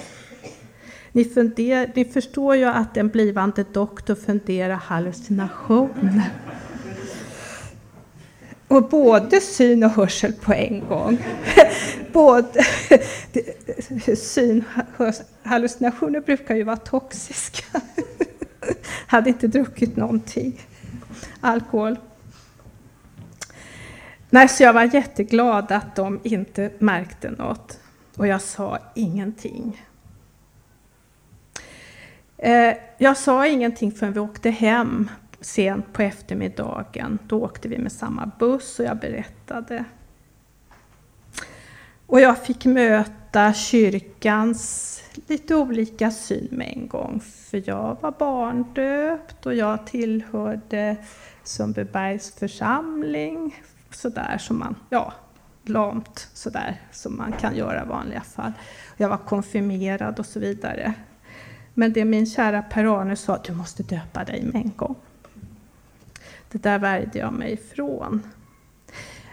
Ni, 1.13 1.25
funder, 1.25 1.93
ni 1.95 2.05
förstår 2.05 2.57
ju 2.57 2.65
att 2.65 2.97
en 2.97 3.09
blivande 3.09 3.65
doktor 3.73 4.15
funderar 4.15 4.75
hallucinationer. 4.75 6.31
Och 8.69 8.89
både 8.89 9.41
syn 9.41 9.85
och 9.85 9.91
hörsel 9.91 10.33
på 10.33 10.53
en 10.53 10.89
gång. 10.89 11.19
både 12.13 12.65
syn, 14.17 14.65
hallucinationer 15.43 16.21
brukar 16.21 16.55
ju 16.55 16.63
vara 16.63 16.77
toxiska. 16.77 17.81
Hade 19.07 19.31
inte 19.31 19.47
druckit 19.49 19.97
någonting 19.97 20.61
alkohol. 21.41 21.99
Nej, 24.31 24.49
så 24.49 24.63
jag 24.63 24.73
var 24.73 24.95
jätteglad 24.95 25.73
att 25.73 25.97
de 25.97 26.21
inte 26.23 26.71
märkte 26.79 27.31
något. 27.31 27.81
Och 28.17 28.27
jag 28.27 28.41
sa 28.41 28.79
ingenting. 28.95 29.87
Eh, 32.39 32.75
jag 32.99 33.17
sa 33.17 33.47
ingenting 33.47 33.93
förrän 33.93 34.13
vi 34.13 34.21
åkte 34.21 34.51
hem 34.51 35.11
sent 35.45 35.93
på 35.93 36.03
eftermiddagen. 36.03 37.19
Då 37.27 37.45
åkte 37.45 37.69
vi 37.69 37.79
med 37.79 37.93
samma 37.93 38.31
buss 38.39 38.79
och 38.79 38.85
jag 38.85 38.99
berättade. 38.99 39.85
Och 42.07 42.21
jag 42.21 42.39
fick 42.39 42.65
möta 42.65 43.53
kyrkans 43.53 45.03
lite 45.29 45.55
olika 45.55 46.11
syn 46.11 46.49
med 46.51 46.73
en 46.77 46.89
gång. 46.89 47.21
För 47.21 47.63
jag 47.69 47.97
var 48.01 48.15
barndöpt 48.19 49.47
och 49.47 49.55
jag 49.55 49.87
tillhörde 49.87 50.97
Sundbybergs 51.43 52.35
församling. 52.35 53.63
Sådär 53.91 54.39
som 54.39 54.59
man, 54.59 54.77
ja, 54.91 55.13
lamt 55.65 56.29
sådär 56.35 56.81
som 56.93 57.17
man 57.17 57.33
kan 57.33 57.57
göra 57.57 57.83
i 57.83 57.89
vanliga 57.89 58.21
fall. 58.21 58.53
Jag 58.97 59.09
var 59.09 59.17
konfirmerad 59.17 60.19
och 60.19 60.27
så 60.27 60.41
vidare. 60.41 60.95
Men 61.75 61.93
det 61.93 62.05
min 62.05 62.27
kära 62.27 62.63
Per-Arne 62.63 63.17
sa, 63.17 63.39
du 63.45 63.53
måste 63.53 63.83
döpa 63.83 64.25
dig 64.25 64.43
med 64.43 64.63
en 64.63 64.73
gång. 64.77 64.97
Det 66.55 66.63
där 66.63 66.79
värjde 66.79 67.19
jag 67.19 67.33
mig 67.33 67.53
ifrån. 67.53 68.23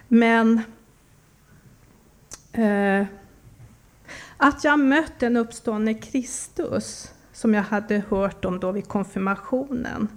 Men 0.07 0.61
eh, 2.51 3.05
att 4.37 4.63
jag 4.63 4.79
mött 4.79 5.19
den 5.19 5.37
uppståndne 5.37 5.93
Kristus, 5.93 7.13
som 7.31 7.53
jag 7.53 7.63
hade 7.63 8.03
hört 8.09 8.45
om 8.45 8.59
då 8.59 8.71
vid 8.71 8.87
konfirmationen, 8.87 10.07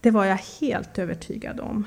det 0.00 0.10
var 0.10 0.24
jag 0.24 0.36
helt 0.60 0.98
övertygad 0.98 1.60
om. 1.60 1.86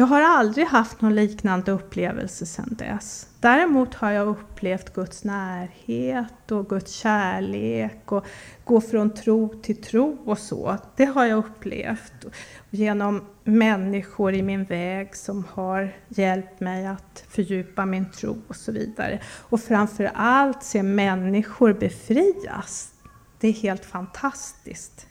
Jag 0.00 0.06
har 0.06 0.22
aldrig 0.22 0.66
haft 0.66 1.00
någon 1.00 1.14
liknande 1.14 1.72
upplevelse 1.72 2.46
sedan 2.46 2.76
dess. 2.78 3.28
Däremot 3.40 3.94
har 3.94 4.10
jag 4.10 4.28
upplevt 4.28 4.94
Guds 4.94 5.24
närhet 5.24 6.50
och 6.50 6.68
Guds 6.68 6.92
kärlek 6.92 8.12
och 8.12 8.26
gå 8.64 8.80
från 8.80 9.14
tro 9.14 9.62
till 9.62 9.82
tro 9.82 10.18
och 10.24 10.38
så. 10.38 10.76
Det 10.96 11.04
har 11.04 11.24
jag 11.24 11.38
upplevt 11.38 12.24
genom 12.70 13.24
människor 13.44 14.34
i 14.34 14.42
min 14.42 14.64
väg 14.64 15.16
som 15.16 15.44
har 15.52 15.96
hjälpt 16.08 16.60
mig 16.60 16.86
att 16.86 17.24
fördjupa 17.28 17.86
min 17.86 18.10
tro 18.10 18.42
och 18.48 18.56
så 18.56 18.72
vidare. 18.72 19.20
Och 19.48 19.60
framför 19.60 20.10
allt 20.14 20.62
se 20.62 20.82
människor 20.82 21.72
befrias. 21.72 22.94
Det 23.40 23.48
är 23.48 23.52
helt 23.52 23.84
fantastiskt 23.84 25.06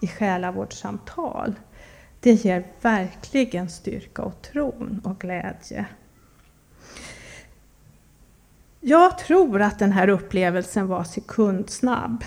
i 0.00 0.06
själavårdssamtal. 0.06 1.54
Det 2.24 2.32
ger 2.32 2.64
verkligen 2.80 3.68
styrka 3.68 4.22
och 4.22 4.42
tron 4.42 5.00
och 5.04 5.18
glädje. 5.18 5.86
Jag 8.80 9.18
tror 9.18 9.62
att 9.62 9.78
den 9.78 9.92
här 9.92 10.08
upplevelsen 10.08 10.86
var 10.86 11.04
sekundsnabb. 11.04 12.24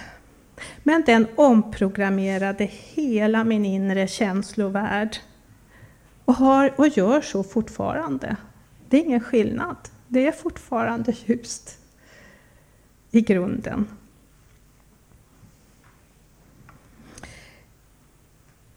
Men 0.83 1.03
den 1.05 1.27
omprogrammerade 1.35 2.63
hela 2.71 3.43
min 3.43 3.65
inre 3.65 4.07
känslovärld. 4.07 5.17
Och, 6.25 6.35
har, 6.35 6.73
och 6.77 6.87
gör 6.87 7.21
så 7.21 7.43
fortfarande. 7.43 8.35
Det 8.89 8.97
är 8.97 9.05
ingen 9.05 9.21
skillnad. 9.21 9.77
Det 10.07 10.27
är 10.27 10.31
fortfarande 10.31 11.13
ljust 11.25 11.79
i 13.11 13.21
grunden. 13.21 13.87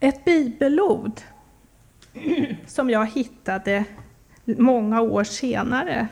Ett 0.00 0.24
bibelord 0.24 1.20
som 2.66 2.90
jag 2.90 3.06
hittade 3.06 3.84
många 4.44 5.00
år 5.00 5.24
senare 5.24 6.08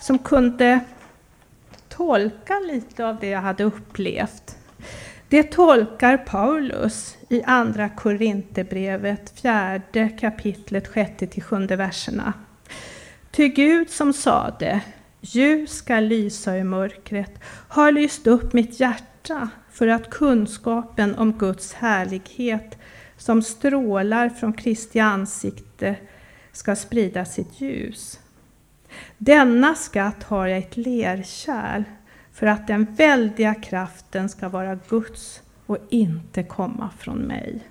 som 0.00 0.18
kunde 0.18 0.80
tolka 1.88 2.60
lite 2.60 3.06
av 3.06 3.18
det 3.20 3.28
jag 3.28 3.40
hade 3.40 3.64
upplevt. 3.64 4.56
Det 5.28 5.42
tolkar 5.42 6.16
Paulus 6.16 7.16
i 7.28 7.42
Andra 7.42 7.88
Korinthierbrevet, 7.88 9.40
fjärde 9.40 10.08
kapitlet, 10.08 10.88
sjätte 10.88 11.26
till 11.26 11.42
sjunde 11.42 11.76
verserna. 11.76 12.32
Ty 13.30 13.48
Gud 13.48 13.90
som 13.90 14.12
sade, 14.12 14.80
ljus 15.20 15.70
ska 15.70 16.00
lysa 16.00 16.58
i 16.58 16.64
mörkret, 16.64 17.40
har 17.68 17.92
lyst 17.92 18.26
upp 18.26 18.52
mitt 18.52 18.80
hjärta 18.80 19.48
för 19.70 19.88
att 19.88 20.10
kunskapen 20.10 21.14
om 21.14 21.32
Guds 21.32 21.72
härlighet 21.72 22.78
som 23.16 23.42
strålar 23.42 24.28
från 24.28 24.52
Kristi 24.52 25.00
ansikte 25.00 25.96
ska 26.52 26.76
sprida 26.76 27.24
sitt 27.24 27.60
ljus. 27.60 28.20
Denna 29.18 29.74
skatt 29.74 30.22
har 30.22 30.46
jag 30.46 30.58
i 30.58 30.62
ett 30.62 30.76
lerkärl 30.76 31.84
för 32.32 32.46
att 32.46 32.66
den 32.66 32.94
väldiga 32.94 33.54
kraften 33.54 34.28
ska 34.28 34.48
vara 34.48 34.78
Guds 34.88 35.42
och 35.66 35.78
inte 35.90 36.42
komma 36.42 36.90
från 36.98 37.18
mig. 37.18 37.62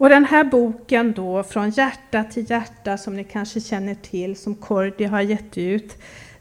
Och 0.00 0.08
den 0.08 0.24
här 0.24 0.44
boken 0.44 1.12
då, 1.12 1.42
Från 1.42 1.70
hjärta 1.70 2.24
till 2.24 2.50
hjärta, 2.50 2.98
som 2.98 3.16
ni 3.16 3.24
kanske 3.24 3.60
känner 3.60 3.94
till, 3.94 4.36
som 4.36 4.54
Kordi 4.54 5.04
har 5.04 5.20
gett 5.20 5.58
ut, 5.58 5.96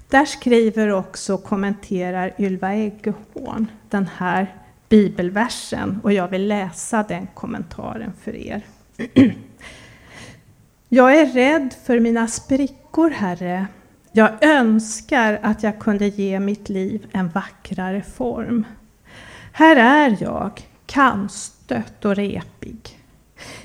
där 0.10 0.26
skriver 0.26 0.90
också 0.90 1.34
och 1.34 1.44
kommenterar 1.44 2.36
Ylva 2.40 2.74
Eggehorn 2.74 3.68
den 3.90 4.10
här 4.18 4.56
bibelversen 4.90 6.00
och 6.04 6.14
jag 6.14 6.28
vill 6.28 6.48
läsa 6.48 7.04
den 7.04 7.28
kommentaren 7.34 8.14
för 8.24 8.36
er. 8.36 8.62
Jag 10.92 11.20
är 11.20 11.26
rädd 11.26 11.74
för 11.86 12.00
mina 12.00 12.28
sprickor, 12.28 13.10
Herre. 13.10 13.68
Jag 14.12 14.44
önskar 14.46 15.40
att 15.44 15.64
jag 15.64 15.80
kunde 15.80 16.08
ge 16.08 16.40
mitt 16.40 16.70
liv 16.70 17.08
en 17.12 17.30
vackrare 17.30 18.02
form. 18.02 18.66
Här 19.52 19.76
är 19.76 20.18
jag, 20.20 20.52
kantstött 20.86 22.06
och 22.06 22.16
repig. 22.16 23.00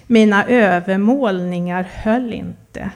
Mina 0.07 0.45
övermålningar 0.45 1.83
höll 1.83 2.33
inte. 2.33 2.91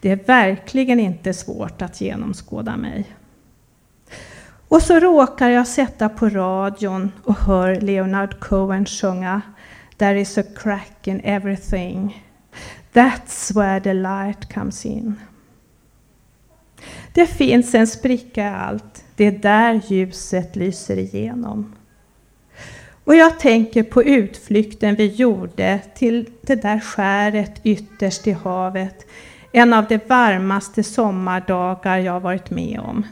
Det 0.00 0.10
är 0.10 0.26
verkligen 0.26 1.00
inte 1.00 1.34
svårt 1.34 1.82
att 1.82 2.00
genomskåda 2.00 2.76
mig. 2.76 3.04
Och 4.72 4.82
så 4.82 5.00
råkar 5.00 5.48
jag 5.48 5.66
sätta 5.66 6.08
på 6.08 6.28
radion 6.28 7.12
och 7.24 7.34
hör 7.34 7.80
Leonard 7.80 8.40
Cohen 8.40 8.86
sjunga 8.86 9.42
There 9.96 10.20
is 10.20 10.38
a 10.38 10.42
crack 10.56 11.06
in 11.06 11.20
everything. 11.24 12.24
That's 12.92 13.54
where 13.54 13.80
the 13.80 13.92
light 13.92 14.54
comes 14.54 14.86
in. 14.86 15.20
Det 17.14 17.26
finns 17.26 17.74
en 17.74 17.86
spricka 17.86 18.42
i 18.42 18.48
allt. 18.48 19.04
Det 19.16 19.24
är 19.24 19.32
där 19.32 19.80
ljuset 19.88 20.56
lyser 20.56 20.98
igenom. 20.98 21.74
Och 23.04 23.14
jag 23.14 23.38
tänker 23.38 23.82
på 23.82 24.02
utflykten 24.02 24.94
vi 24.94 25.06
gjorde 25.06 25.80
till 25.94 26.30
det 26.42 26.62
där 26.62 26.80
skäret 26.80 27.60
ytterst 27.62 28.26
i 28.26 28.32
havet. 28.32 29.06
En 29.52 29.72
av 29.72 29.86
de 29.86 30.00
varmaste 30.06 30.82
sommardagar 30.82 31.98
jag 31.98 32.20
varit 32.20 32.50
med 32.50 32.80
om. 32.80 33.04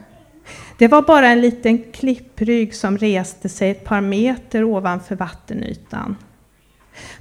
Det 0.80 0.88
var 0.88 1.02
bara 1.02 1.28
en 1.28 1.40
liten 1.40 1.78
klipprygg 1.92 2.74
som 2.74 2.98
reste 2.98 3.48
sig 3.48 3.70
ett 3.70 3.84
par 3.84 4.00
meter 4.00 4.64
ovanför 4.64 5.16
vattenytan. 5.16 6.16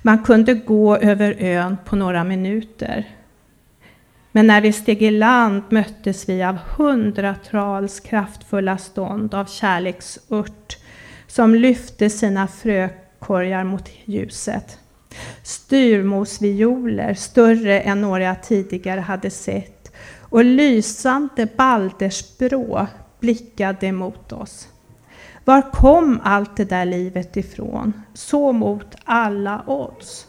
Man 0.01 0.24
kunde 0.24 0.53
gå 0.53 0.97
över 0.97 1.36
ön 1.39 1.78
på 1.86 1.95
några 1.95 2.24
minuter. 2.24 3.07
Men 4.32 4.47
när 4.47 4.62
vi 4.62 4.74
steg 4.74 5.01
i 5.01 5.12
land 5.12 5.64
möttes 5.70 6.30
vi 6.30 6.43
av 6.43 6.55
hundratals 6.55 7.99
kraftfulla 7.99 8.78
stånd 8.78 9.34
av 9.34 9.45
kärleksört 9.45 10.78
som 11.28 11.55
lyfte 11.55 12.10
sina 12.10 12.47
frökorgar 12.47 13.64
mot 13.64 13.89
ljuset. 14.05 14.80
Styrmosvioler, 15.43 17.14
större 17.14 17.82
än 17.82 18.01
några 18.01 18.24
jag 18.24 18.43
tidigare 18.43 18.99
hade 18.99 19.30
sett, 19.30 19.91
och 20.20 20.45
lysande 20.45 21.47
baldersbrå 21.57 22.88
blickade 23.20 23.91
mot 23.91 24.32
oss. 24.32 24.67
Var 25.45 25.72
kom 25.72 26.20
allt 26.24 26.57
det 26.57 26.65
där 26.65 26.86
livet 26.86 27.38
ifrån? 27.38 27.93
Så 28.13 28.51
mot 28.51 28.95
alla 29.03 29.63
odds. 29.67 30.28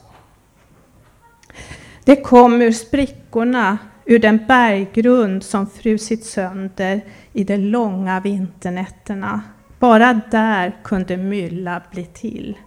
Det 2.04 2.16
kom 2.16 2.62
ur 2.62 2.72
sprickorna 2.72 3.78
ur 4.04 4.18
den 4.18 4.46
berggrund 4.48 5.42
som 5.42 5.66
frusit 5.66 6.24
sönder 6.24 7.00
i 7.32 7.44
de 7.44 7.56
långa 7.56 8.20
vinternätterna. 8.20 9.42
Bara 9.78 10.20
där 10.30 10.76
kunde 10.84 11.16
mylla 11.16 11.82
bli 11.90 12.04
till. 12.04 12.58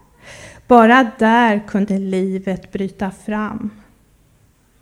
Bara 0.68 1.12
där 1.20 1.68
kunde 1.68 2.00
livet 2.00 2.72
bryta 2.72 3.12
fram, 3.12 3.70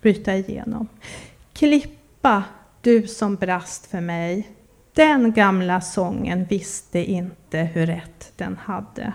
bryta 0.01 0.35
igenom. 0.35 0.87
Klippa, 1.53 2.43
du 2.81 3.07
som 3.07 3.35
brast 3.35 3.85
för 3.85 4.01
mig. 4.01 4.49
Den 4.93 5.31
gamla 5.31 5.81
sången 5.81 6.45
visste 6.45 6.99
inte 6.99 7.57
hur 7.59 7.85
rätt 7.85 8.33
den 8.35 8.57
hade. 8.57 9.13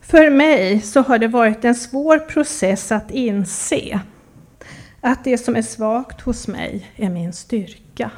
För 0.00 0.30
mig 0.30 0.80
så 0.80 1.00
har 1.00 1.18
det 1.18 1.28
varit 1.28 1.64
en 1.64 1.74
svår 1.74 2.18
process 2.18 2.92
att 2.92 3.10
inse 3.10 4.00
att 5.00 5.24
det 5.24 5.38
som 5.38 5.56
är 5.56 5.62
svagt 5.62 6.20
hos 6.20 6.48
mig 6.48 6.90
är 6.96 7.10
min 7.10 7.32
styrka. 7.32 8.10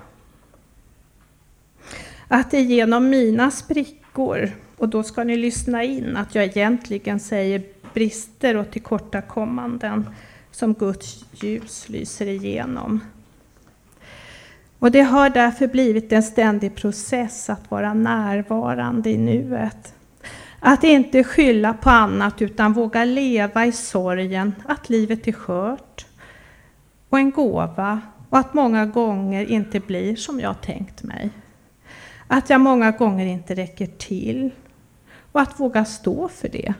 Att 2.28 2.50
det 2.50 2.60
genom 2.60 3.10
mina 3.10 3.50
sprickor, 3.50 4.50
och 4.76 4.88
då 4.88 5.02
ska 5.02 5.24
ni 5.24 5.36
lyssna 5.36 5.84
in 5.84 6.16
att 6.16 6.34
jag 6.34 6.44
egentligen 6.44 7.20
säger 7.20 7.62
brister 7.99 8.57
och 8.57 8.70
tillkortakommanden, 8.70 10.11
som 10.51 10.74
Guds 10.74 11.24
ljus 11.32 11.88
lyser 11.88 12.26
igenom. 12.26 13.01
Och 14.78 14.90
det 14.90 15.01
har 15.01 15.30
därför 15.30 15.66
blivit 15.66 16.12
en 16.12 16.22
ständig 16.22 16.74
process 16.74 17.51
att 17.51 17.70
vara 17.70 17.94
närvarande 17.94 19.11
i 19.11 19.18
nuet. 19.18 19.94
Att 20.61 20.84
inte 20.84 21.24
skylla 21.24 21.74
på 21.74 21.90
annat 21.90 22.42
utan 22.42 22.72
våga 22.72 23.05
leva 23.05 23.66
i 23.66 23.72
sorgen 23.72 24.55
att 24.64 24.88
livet 24.90 25.28
är 25.28 25.32
skört 25.32 26.07
och 27.09 27.18
en 27.18 27.30
gåva 27.30 28.01
och 28.30 28.38
att 28.38 28.55
många 28.55 28.86
gånger 28.86 29.51
inte 29.51 29.80
blir 29.80 30.16
som 30.16 30.40
jag 30.40 30.61
tänkt 30.61 31.03
mig. 31.03 31.30
Att 32.26 32.51
jag 32.51 32.61
många 32.61 32.90
gånger 32.90 33.26
inte 33.26 33.55
räcker 33.55 33.86
till 33.86 34.51
och 35.32 35.40
att 35.40 35.61
våga 35.61 35.84
stå 35.84 36.28
för 36.28 36.49
det. 36.49 36.74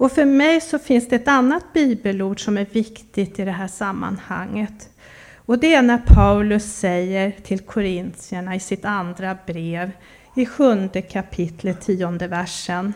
Och 0.00 0.12
för 0.12 0.24
mig 0.24 0.60
så 0.60 0.78
finns 0.78 1.08
det 1.08 1.16
ett 1.16 1.28
annat 1.28 1.72
bibelord 1.72 2.44
som 2.44 2.58
är 2.58 2.66
viktigt 2.72 3.38
i 3.38 3.44
det 3.44 3.50
här 3.50 3.68
sammanhanget. 3.68 4.88
Och 5.36 5.58
det 5.58 5.74
är 5.74 5.82
när 5.82 5.98
Paulus 6.06 6.64
säger 6.64 7.30
till 7.30 7.58
korintierna 7.58 8.54
i 8.54 8.60
sitt 8.60 8.84
andra 8.84 9.38
brev 9.46 9.90
i 10.36 10.46
sjunde 10.46 11.02
kapitlet, 11.02 11.80
tionde 11.80 12.26
versen. 12.26 12.94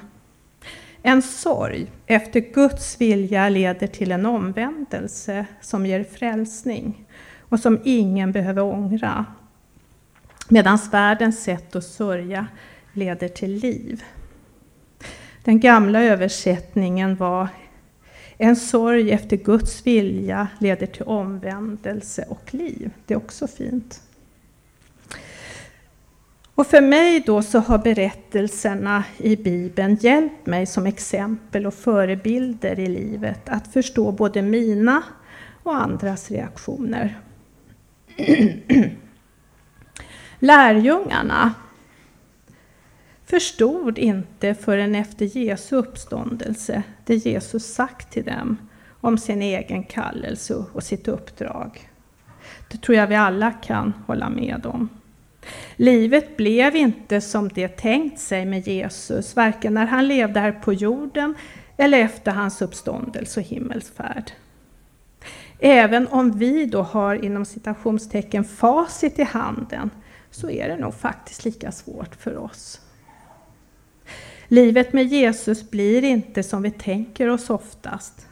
En 1.03 1.23
sorg 1.23 1.87
efter 2.07 2.41
Guds 2.41 3.01
vilja 3.01 3.49
leder 3.49 3.87
till 3.87 4.13
en 4.13 4.27
omvändelse 4.27 5.47
som 5.61 5.87
ger 5.87 6.05
frälsning 6.05 7.07
och 7.41 7.61
som 7.61 7.81
ingen 7.85 8.33
behöver 8.33 8.63
ångra. 8.63 9.25
Medan 10.49 10.79
världens 10.91 11.45
sätt 11.45 11.77
att 11.77 11.85
sörja 11.85 12.47
leder 12.93 13.29
till 13.29 13.55
liv. 13.55 14.05
Den 15.45 15.61
gamla 15.61 16.03
översättningen 16.03 17.17
var 17.17 17.49
En 18.39 18.57
sorg 18.57 19.11
efter 19.11 19.37
Guds 19.37 19.87
vilja 19.87 20.49
leder 20.59 20.87
till 20.87 21.03
omvändelse 21.03 22.25
och 22.29 22.55
liv. 22.55 22.91
Det 23.07 23.15
är 23.15 23.19
också 23.19 23.47
fint. 23.47 24.01
Och 26.55 26.67
för 26.67 26.81
mig 26.81 27.21
då 27.27 27.43
så 27.43 27.59
har 27.59 27.79
berättelserna 27.79 29.05
i 29.17 29.37
Bibeln 29.37 29.95
hjälpt 30.01 30.47
mig 30.47 30.67
som 30.67 30.87
exempel 30.87 31.67
och 31.67 31.75
förebilder 31.75 32.79
i 32.79 32.87
livet 32.87 33.49
att 33.49 33.73
förstå 33.73 34.13
både 34.13 34.43
mina 34.43 35.03
och 35.63 35.77
andras 35.77 36.31
reaktioner. 36.31 37.19
Lärjungarna 40.39 41.55
förstod 43.35 43.99
inte 43.99 44.55
förrän 44.55 44.95
efter 44.95 45.37
Jesu 45.37 45.77
uppståndelse 45.77 46.83
det 47.05 47.15
Jesus 47.15 47.75
sagt 47.75 48.13
till 48.13 48.25
dem 48.25 48.57
om 49.01 49.19
sin 49.19 49.43
egen 49.43 49.83
kallelse 49.83 50.65
och 50.73 50.83
sitt 50.83 51.09
uppdrag. 51.09 51.91
Det 52.71 52.79
tror 52.79 52.97
jag 52.99 53.07
vi 53.07 53.15
alla 53.15 53.51
kan 53.51 53.93
hålla 54.07 54.29
med 54.29 54.67
om. 54.67 54.89
Livet 55.77 56.37
blev 56.37 56.77
inte 56.77 57.21
som 57.21 57.49
det 57.49 57.69
tänkt 57.69 58.21
sig 58.21 58.47
med 58.47 58.69
Jesus, 58.69 59.37
varken 59.37 59.75
när 59.75 59.87
han 59.87 60.09
levde 60.09 60.41
här 60.41 60.53
på 60.53 60.73
jorden 60.73 61.35
eller 61.77 61.99
efter 61.99 62.33
hans 62.33 62.63
uppståndelse 62.63 63.41
och 63.41 63.47
himmelsfärd. 63.47 64.31
Även 65.59 66.09
om 66.09 66.39
vi 66.39 66.67
då 66.67 66.83
har 66.83 67.25
inom 67.25 67.45
citationstecken 67.45 68.45
facit 68.45 69.19
i 69.19 69.23
handen 69.23 69.91
så 70.31 70.51
är 70.51 70.69
det 70.69 70.77
nog 70.77 70.95
faktiskt 70.95 71.45
lika 71.45 71.73
svårt 71.73 72.15
för 72.15 72.37
oss. 72.37 72.81
Livet 74.55 74.93
med 74.93 75.07
Jesus 75.07 75.71
blir 75.71 76.05
inte 76.05 76.43
som 76.43 76.63
vi 76.63 76.71
tänker 76.71 77.29
oss 77.29 77.51
oftast. 77.51 78.27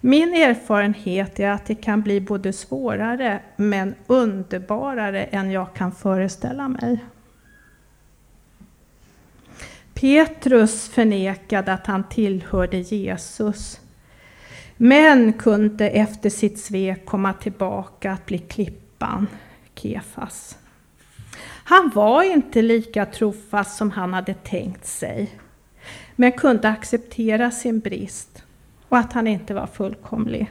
Min 0.00 0.34
erfarenhet 0.34 1.40
är 1.40 1.50
att 1.50 1.66
det 1.66 1.74
kan 1.74 2.02
bli 2.02 2.20
både 2.20 2.52
svårare 2.52 3.42
men 3.56 3.94
underbarare 4.06 5.24
än 5.24 5.50
jag 5.50 5.74
kan 5.74 5.92
föreställa 5.92 6.68
mig. 6.68 7.04
Petrus 9.94 10.88
förnekade 10.88 11.72
att 11.72 11.86
han 11.86 12.08
tillhörde 12.08 12.78
Jesus 12.78 13.80
men 14.76 15.32
kunde 15.32 15.88
efter 15.88 16.30
sitt 16.30 16.58
svek 16.58 17.06
komma 17.06 17.32
tillbaka 17.32 18.12
att 18.12 18.26
bli 18.26 18.38
klippan, 18.38 19.26
Kefas. 19.74 20.58
Han 21.68 21.90
var 21.94 22.22
inte 22.22 22.62
lika 22.62 23.06
trofast 23.06 23.76
som 23.76 23.90
han 23.90 24.14
hade 24.14 24.34
tänkt 24.34 24.86
sig 24.86 25.38
men 26.16 26.32
kunde 26.32 26.68
acceptera 26.68 27.50
sin 27.50 27.80
brist 27.80 28.44
och 28.88 28.98
att 28.98 29.12
han 29.12 29.26
inte 29.26 29.54
var 29.54 29.66
fullkomlig. 29.66 30.50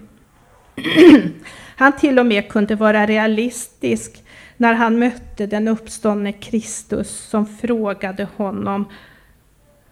han 1.75 1.97
till 1.97 2.19
och 2.19 2.25
med 2.25 2.49
kunde 2.49 2.75
vara 2.75 3.05
realistisk 3.05 4.23
när 4.57 4.73
han 4.73 4.99
mötte 4.99 5.45
den 5.45 5.67
uppståndne 5.67 6.31
Kristus 6.31 7.09
som 7.09 7.45
frågade 7.45 8.27
honom, 8.35 8.85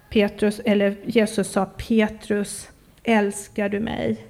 Petrus, 0.10 0.60
eller 0.66 0.96
Jesus 1.06 1.52
sa 1.52 1.66
Petrus, 1.66 2.70
älskar 3.04 3.70
du 3.70 3.80
mig? 3.80 4.28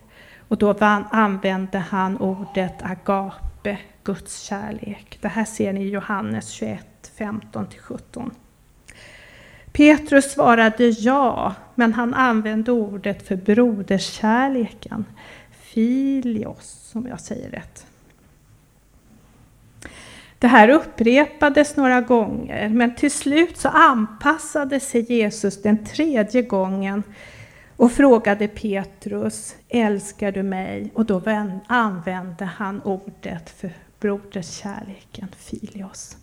Och 0.48 0.58
då 0.58 0.76
använde 1.12 1.78
han 1.78 2.18
ordet 2.18 2.82
agape, 2.82 3.53
Guds 4.04 4.42
kärlek. 4.42 5.18
Det 5.22 5.28
här 5.28 5.46
ser 5.46 5.74
ni 5.74 5.84
i 5.84 5.90
Johannes 5.90 6.50
21, 6.50 7.12
15-17. 7.18 8.32
Petrus 9.72 10.32
svarade 10.32 10.90
ja, 10.90 11.56
men 11.76 11.94
han 11.94 12.14
använde 12.14 12.72
ordet 12.72 13.28
för 13.28 13.36
broderskärleken. 13.36 15.06
Filios, 15.52 16.92
om 16.94 17.08
jag 17.08 17.20
säger 17.20 17.50
rätt. 17.50 17.86
Det 20.40 20.48
här 20.48 20.70
upprepades 20.70 21.76
några 21.76 22.02
gånger, 22.02 22.70
men 22.70 22.96
till 22.96 23.12
slut 23.12 23.58
så 23.58 23.70
anpassade 23.70 24.80
sig 24.80 25.14
Jesus 25.14 25.62
den 25.62 25.86
tredje 25.86 26.42
gången 26.42 27.04
och 27.78 27.92
frågade 27.92 28.48
Petrus, 28.48 29.56
älskar 29.70 30.32
du 30.32 30.44
mig? 30.44 30.92
Och 30.94 31.06
då 31.06 31.22
använde 31.68 32.46
han 32.46 32.82
ordet 32.82 33.50
för 33.50 33.74
broderskärleken, 34.00 35.28
filios. 35.38 36.18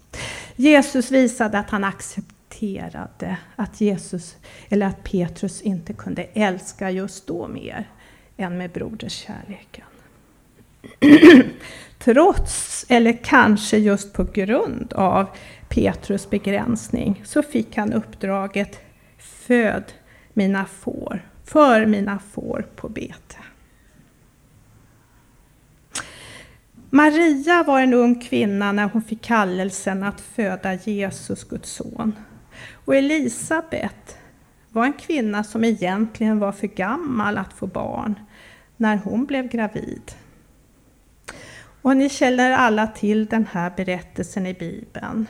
Jesus 0.56 1.10
visade 1.10 1.58
att 1.58 1.70
han 1.70 1.84
accepterade 1.84 3.36
att 3.56 3.80
Jesus, 3.80 4.36
eller 4.68 4.86
att 4.86 5.02
Petrus 5.02 5.62
inte 5.62 5.92
kunde 5.92 6.22
älska 6.22 6.90
just 6.90 7.26
då 7.26 7.48
mer 7.48 7.88
än 8.36 8.58
med 8.58 8.70
broderskärleken. 8.70 9.84
Trots, 11.98 12.86
eller 12.88 13.24
kanske 13.24 13.78
just 13.78 14.12
på 14.12 14.24
grund 14.24 14.92
av 14.92 15.26
Petrus 15.68 16.30
begränsning, 16.30 17.22
så 17.24 17.42
fick 17.42 17.76
han 17.76 17.92
uppdraget 17.92 18.80
Föd 19.18 19.84
mina 20.32 20.64
får, 20.64 21.22
för 21.52 21.86
mina 21.86 22.18
får 22.18 22.66
på 22.76 22.88
bete. 22.88 23.36
Maria 26.90 27.62
var 27.62 27.80
en 27.80 27.94
ung 27.94 28.20
kvinna 28.20 28.72
när 28.72 28.88
hon 28.88 29.02
fick 29.02 29.22
kallelsen 29.22 30.02
att 30.02 30.20
föda 30.20 30.74
Jesus, 30.74 31.44
Guds 31.44 31.72
son. 31.72 32.14
Och 32.84 32.96
Elisabet 32.96 34.18
var 34.72 34.84
en 34.84 34.92
kvinna 34.92 35.44
som 35.44 35.64
egentligen 35.64 36.38
var 36.38 36.52
för 36.52 36.66
gammal 36.66 37.38
att 37.38 37.52
få 37.52 37.66
barn 37.66 38.20
när 38.76 38.96
hon 38.96 39.26
blev 39.26 39.48
gravid. 39.48 40.12
Och 41.82 41.96
ni 41.96 42.08
känner 42.08 42.50
alla 42.50 42.86
till 42.86 43.26
den 43.26 43.46
här 43.52 43.72
berättelsen 43.76 44.46
i 44.46 44.54
Bibeln. 44.54 45.26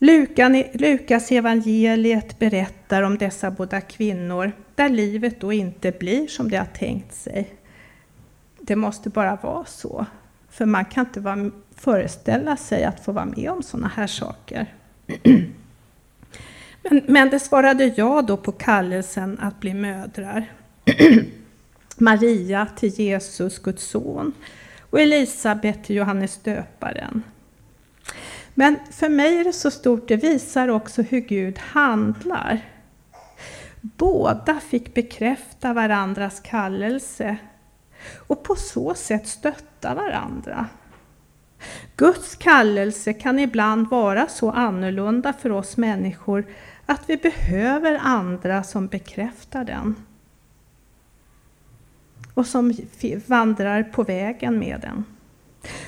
Lukas 0.00 1.30
evangeliet 1.30 2.38
berättar 2.38 3.02
om 3.02 3.18
dessa 3.18 3.50
båda 3.50 3.80
kvinnor 3.80 4.52
där 4.74 4.88
livet 4.88 5.40
då 5.40 5.52
inte 5.52 5.92
blir 5.92 6.26
som 6.26 6.50
de 6.50 6.56
har 6.56 6.64
tänkt 6.64 7.14
sig. 7.14 7.54
Det 8.60 8.76
måste 8.76 9.10
bara 9.10 9.38
vara 9.42 9.64
så, 9.64 10.06
för 10.50 10.66
man 10.66 10.84
kan 10.84 11.06
inte 11.06 11.50
föreställa 11.76 12.56
sig 12.56 12.84
att 12.84 13.04
få 13.04 13.12
vara 13.12 13.24
med 13.24 13.50
om 13.50 13.62
sådana 13.62 13.88
här 13.88 14.06
saker. 14.06 14.74
Men, 16.82 17.02
men 17.06 17.30
det 17.30 17.40
svarade 17.40 17.84
jag 17.96 18.26
då 18.26 18.36
på 18.36 18.52
kallelsen 18.52 19.38
att 19.40 19.60
bli 19.60 19.74
mödrar. 19.74 20.52
Maria 21.96 22.66
till 22.76 22.88
Jesus, 22.88 23.58
Guds 23.58 23.84
son, 23.84 24.32
och 24.90 25.00
Elisabet 25.00 25.84
till 25.84 25.96
Johannes 25.96 26.36
döparen. 26.36 27.22
Men 28.54 28.78
för 28.90 29.08
mig 29.08 29.38
är 29.38 29.44
det 29.44 29.52
så 29.52 29.70
stort, 29.70 30.08
det 30.08 30.16
visar 30.16 30.68
också 30.68 31.02
hur 31.02 31.20
Gud 31.20 31.58
handlar. 31.58 32.60
Båda 33.80 34.60
fick 34.60 34.94
bekräfta 34.94 35.72
varandras 35.72 36.40
kallelse 36.40 37.36
och 38.26 38.42
på 38.42 38.54
så 38.54 38.94
sätt 38.94 39.28
stötta 39.28 39.94
varandra. 39.94 40.66
Guds 41.96 42.36
kallelse 42.36 43.12
kan 43.12 43.38
ibland 43.38 43.88
vara 43.88 44.26
så 44.26 44.50
annorlunda 44.50 45.32
för 45.32 45.52
oss 45.52 45.76
människor 45.76 46.44
att 46.86 47.02
vi 47.06 47.16
behöver 47.16 48.00
andra 48.02 48.62
som 48.62 48.86
bekräftar 48.86 49.64
den 49.64 49.96
och 52.34 52.46
som 52.46 52.72
vandrar 53.26 53.82
på 53.82 54.02
vägen 54.02 54.58
med 54.58 54.80
den. 54.80 55.04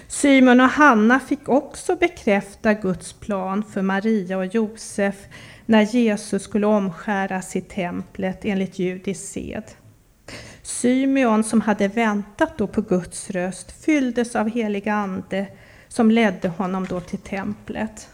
Simon 0.09 0.61
och 0.61 0.69
Hanna 0.69 1.21
fick 1.21 1.49
också 1.49 1.97
bekräfta 1.97 2.75
Guds 2.75 3.13
plan 3.13 3.65
för 3.65 3.83
Maria 3.83 4.39
och 4.39 4.47
Josef 4.47 5.17
när 5.67 5.83
Jesus 5.83 6.43
skulle 6.43 6.67
omskäras 6.67 7.57
i 7.57 7.61
templet 7.61 8.39
enligt 8.45 8.79
judisk 8.79 9.25
sed. 9.25 9.65
Symeon 10.63 11.45
som 11.45 11.61
hade 11.61 11.89
väntat 11.89 12.59
då 12.59 12.67
på 12.67 12.81
Guds 12.81 13.31
röst 13.31 13.85
fylldes 13.85 14.37
av 14.37 14.51
helig 14.51 14.89
ande 14.89 15.47
som 15.89 16.11
ledde 16.11 16.49
honom 16.49 16.87
då 16.87 17.01
till 17.01 17.19
templet. 17.19 18.09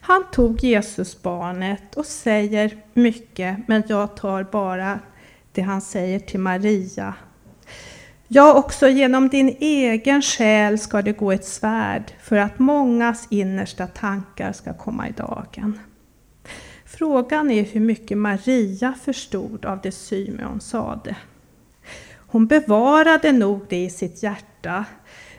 Han 0.00 0.24
tog 0.32 0.64
Jesusbarnet 0.64 1.94
och 1.96 2.06
säger 2.06 2.76
mycket, 2.94 3.68
men 3.68 3.82
jag 3.88 4.16
tar 4.16 4.44
bara 4.44 5.00
det 5.52 5.62
han 5.62 5.80
säger 5.80 6.18
till 6.18 6.40
Maria. 6.40 7.14
Ja, 8.28 8.54
också 8.54 8.88
genom 8.88 9.28
din 9.28 9.56
egen 9.60 10.22
själ 10.22 10.78
ska 10.78 11.02
det 11.02 11.12
gå 11.12 11.32
ett 11.32 11.44
svärd 11.44 12.12
för 12.22 12.36
att 12.36 12.58
mångas 12.58 13.26
innersta 13.30 13.86
tankar 13.86 14.52
ska 14.52 14.74
komma 14.74 15.08
i 15.08 15.12
dagen. 15.12 15.80
Frågan 16.84 17.50
är 17.50 17.64
hur 17.64 17.80
mycket 17.80 18.18
Maria 18.18 18.94
förstod 19.04 19.64
av 19.64 19.80
det 19.82 19.92
Symeon 19.92 20.60
sade. 20.60 21.16
Hon 22.16 22.46
bevarade 22.46 23.32
nog 23.32 23.60
det 23.68 23.84
i 23.84 23.90
sitt 23.90 24.22
hjärta 24.22 24.84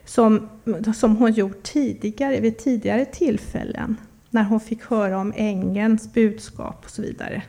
som, 0.06 0.50
som 0.96 1.16
hon 1.16 1.32
gjort 1.32 1.64
tidigare 1.64 2.40
vid 2.40 2.58
tidigare 2.58 3.06
tillfällen 3.06 3.98
när 4.30 4.44
hon 4.44 4.60
fick 4.60 4.84
höra 4.84 5.20
om 5.20 5.34
ängelns 5.36 6.14
budskap 6.14 6.82
och 6.84 6.90
så 6.90 7.02
vidare. 7.02 7.44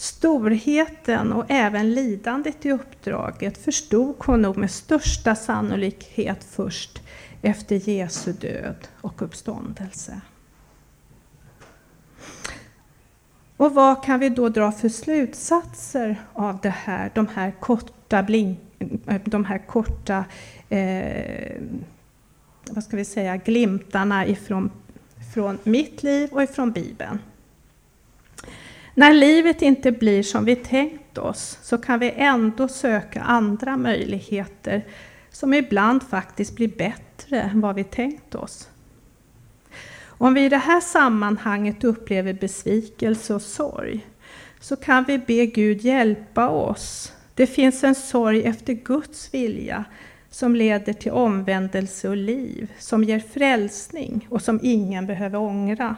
Storheten 0.00 1.32
och 1.32 1.44
även 1.48 1.94
lidandet 1.94 2.66
i 2.66 2.70
uppdraget 2.70 3.58
förstod 3.58 4.14
hon 4.18 4.42
nog 4.42 4.56
med 4.56 4.70
största 4.70 5.34
sannolikhet 5.34 6.44
först 6.44 7.02
efter 7.42 7.88
Jesu 7.88 8.32
död 8.32 8.88
och 9.00 9.22
uppståndelse. 9.22 10.20
Och 13.56 13.74
vad 13.74 14.04
kan 14.04 14.20
vi 14.20 14.28
då 14.28 14.48
dra 14.48 14.72
för 14.72 14.88
slutsatser 14.88 16.16
av 16.32 16.58
det 16.62 16.74
här, 16.76 17.10
de 17.14 17.26
här 17.34 17.50
korta, 17.60 18.22
blink, 18.22 18.58
de 19.24 19.44
här 19.44 19.66
korta 19.66 20.24
eh, 20.68 21.62
vad 22.70 22.84
ska 22.84 22.96
vi 22.96 23.04
säga, 23.04 23.36
glimtarna 23.36 24.26
ifrån 24.26 24.70
från 25.34 25.58
mitt 25.62 26.02
liv 26.02 26.28
och 26.32 26.42
ifrån 26.42 26.72
Bibeln? 26.72 27.18
När 28.98 29.14
livet 29.14 29.62
inte 29.62 29.92
blir 29.92 30.22
som 30.22 30.44
vi 30.44 30.56
tänkt 30.56 31.18
oss 31.18 31.58
så 31.62 31.78
kan 31.78 31.98
vi 31.98 32.12
ändå 32.16 32.68
söka 32.68 33.20
andra 33.20 33.76
möjligheter 33.76 34.84
som 35.30 35.54
ibland 35.54 36.02
faktiskt 36.02 36.56
blir 36.56 36.68
bättre 36.68 37.40
än 37.40 37.60
vad 37.60 37.74
vi 37.74 37.84
tänkt 37.84 38.34
oss. 38.34 38.68
Om 40.04 40.34
vi 40.34 40.44
i 40.44 40.48
det 40.48 40.56
här 40.56 40.80
sammanhanget 40.80 41.84
upplever 41.84 42.32
besvikelse 42.32 43.34
och 43.34 43.42
sorg 43.42 44.06
så 44.60 44.76
kan 44.76 45.04
vi 45.04 45.18
be 45.18 45.46
Gud 45.46 45.80
hjälpa 45.80 46.48
oss. 46.48 47.12
Det 47.34 47.46
finns 47.46 47.84
en 47.84 47.94
sorg 47.94 48.42
efter 48.42 48.72
Guds 48.72 49.34
vilja 49.34 49.84
som 50.30 50.56
leder 50.56 50.92
till 50.92 51.12
omvändelse 51.12 52.08
och 52.08 52.16
liv, 52.16 52.72
som 52.78 53.04
ger 53.04 53.20
frälsning 53.20 54.26
och 54.30 54.42
som 54.42 54.60
ingen 54.62 55.06
behöver 55.06 55.38
ångra. 55.38 55.96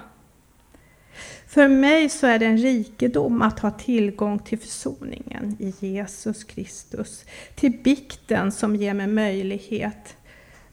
För 1.47 1.69
mig 1.69 2.09
så 2.09 2.27
är 2.27 2.39
det 2.39 2.47
en 2.47 2.59
rikedom 2.59 3.43
att 3.43 3.59
ha 3.59 3.71
tillgång 3.71 4.39
till 4.39 4.59
försoningen 4.59 5.57
i 5.59 5.75
Jesus 5.81 6.45
Kristus, 6.45 7.25
till 7.55 7.73
bikten 7.85 8.53
som 8.53 8.77
ger 8.77 8.95
mig 8.95 9.07
möjlighet 9.07 10.17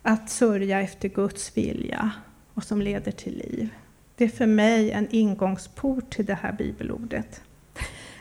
att 0.01 0.29
sörja 0.29 0.81
efter 0.81 1.09
Guds 1.09 1.57
vilja 1.57 2.11
och 2.53 2.63
som 2.63 2.81
leder 2.81 3.11
till 3.11 3.37
liv. 3.37 3.69
Det 4.15 4.23
är 4.23 4.29
för 4.29 4.45
mig 4.45 4.91
en 4.91 5.07
ingångsport 5.11 6.09
till 6.09 6.25
det 6.25 6.37
här 6.41 6.51
bibelordet. 6.51 7.41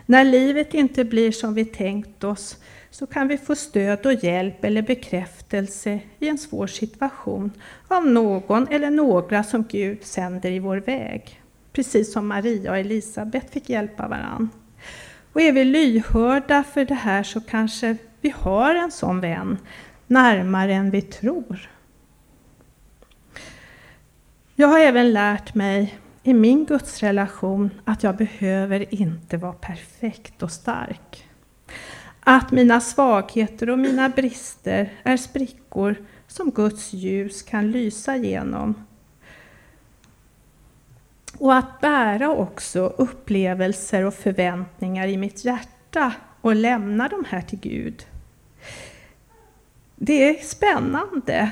När 0.06 0.24
livet 0.24 0.74
inte 0.74 1.04
blir 1.04 1.32
som 1.32 1.54
vi 1.54 1.64
tänkt 1.64 2.24
oss 2.24 2.56
så 2.90 3.06
kan 3.06 3.28
vi 3.28 3.38
få 3.38 3.54
stöd 3.54 4.06
och 4.06 4.12
hjälp 4.12 4.64
eller 4.64 4.82
bekräftelse 4.82 6.00
i 6.18 6.28
en 6.28 6.38
svår 6.38 6.66
situation 6.66 7.52
av 7.88 8.06
någon 8.06 8.68
eller 8.68 8.90
några 8.90 9.44
som 9.44 9.64
Gud 9.68 10.04
sänder 10.04 10.50
i 10.50 10.58
vår 10.58 10.76
väg 10.76 11.40
precis 11.76 12.12
som 12.12 12.26
Maria 12.26 12.70
och 12.70 12.78
Elisabet 12.78 13.50
fick 13.50 13.68
hjälpa 13.68 14.08
varann. 14.08 14.50
Och 15.32 15.40
är 15.40 15.52
vi 15.52 15.64
lyhörda 15.64 16.64
för 16.64 16.84
det 16.84 16.94
här 16.94 17.22
så 17.22 17.40
kanske 17.40 17.96
vi 18.20 18.30
har 18.36 18.74
en 18.74 18.92
sån 18.92 19.20
vän 19.20 19.58
närmare 20.06 20.74
än 20.74 20.90
vi 20.90 21.02
tror. 21.02 21.70
Jag 24.54 24.68
har 24.68 24.78
även 24.78 25.12
lärt 25.12 25.54
mig 25.54 25.98
i 26.22 26.34
min 26.34 26.64
gudsrelation 26.64 27.70
att 27.84 28.02
jag 28.02 28.16
behöver 28.16 28.94
inte 28.94 29.36
vara 29.36 29.52
perfekt 29.52 30.42
och 30.42 30.52
stark. 30.52 31.28
Att 32.20 32.52
mina 32.52 32.80
svagheter 32.80 33.70
och 33.70 33.78
mina 33.78 34.08
brister 34.08 34.92
är 35.02 35.16
sprickor 35.16 35.96
som 36.26 36.50
Guds 36.50 36.92
ljus 36.92 37.42
kan 37.42 37.70
lysa 37.70 38.16
genom 38.16 38.85
och 41.38 41.54
att 41.54 41.80
bära 41.80 42.30
också 42.30 42.80
upplevelser 42.80 44.04
och 44.04 44.14
förväntningar 44.14 45.08
i 45.08 45.16
mitt 45.16 45.44
hjärta 45.44 46.12
och 46.40 46.54
lämna 46.54 47.08
de 47.08 47.24
här 47.28 47.40
till 47.40 47.58
Gud. 47.58 48.06
Det 49.96 50.28
är 50.28 50.44
spännande, 50.44 51.50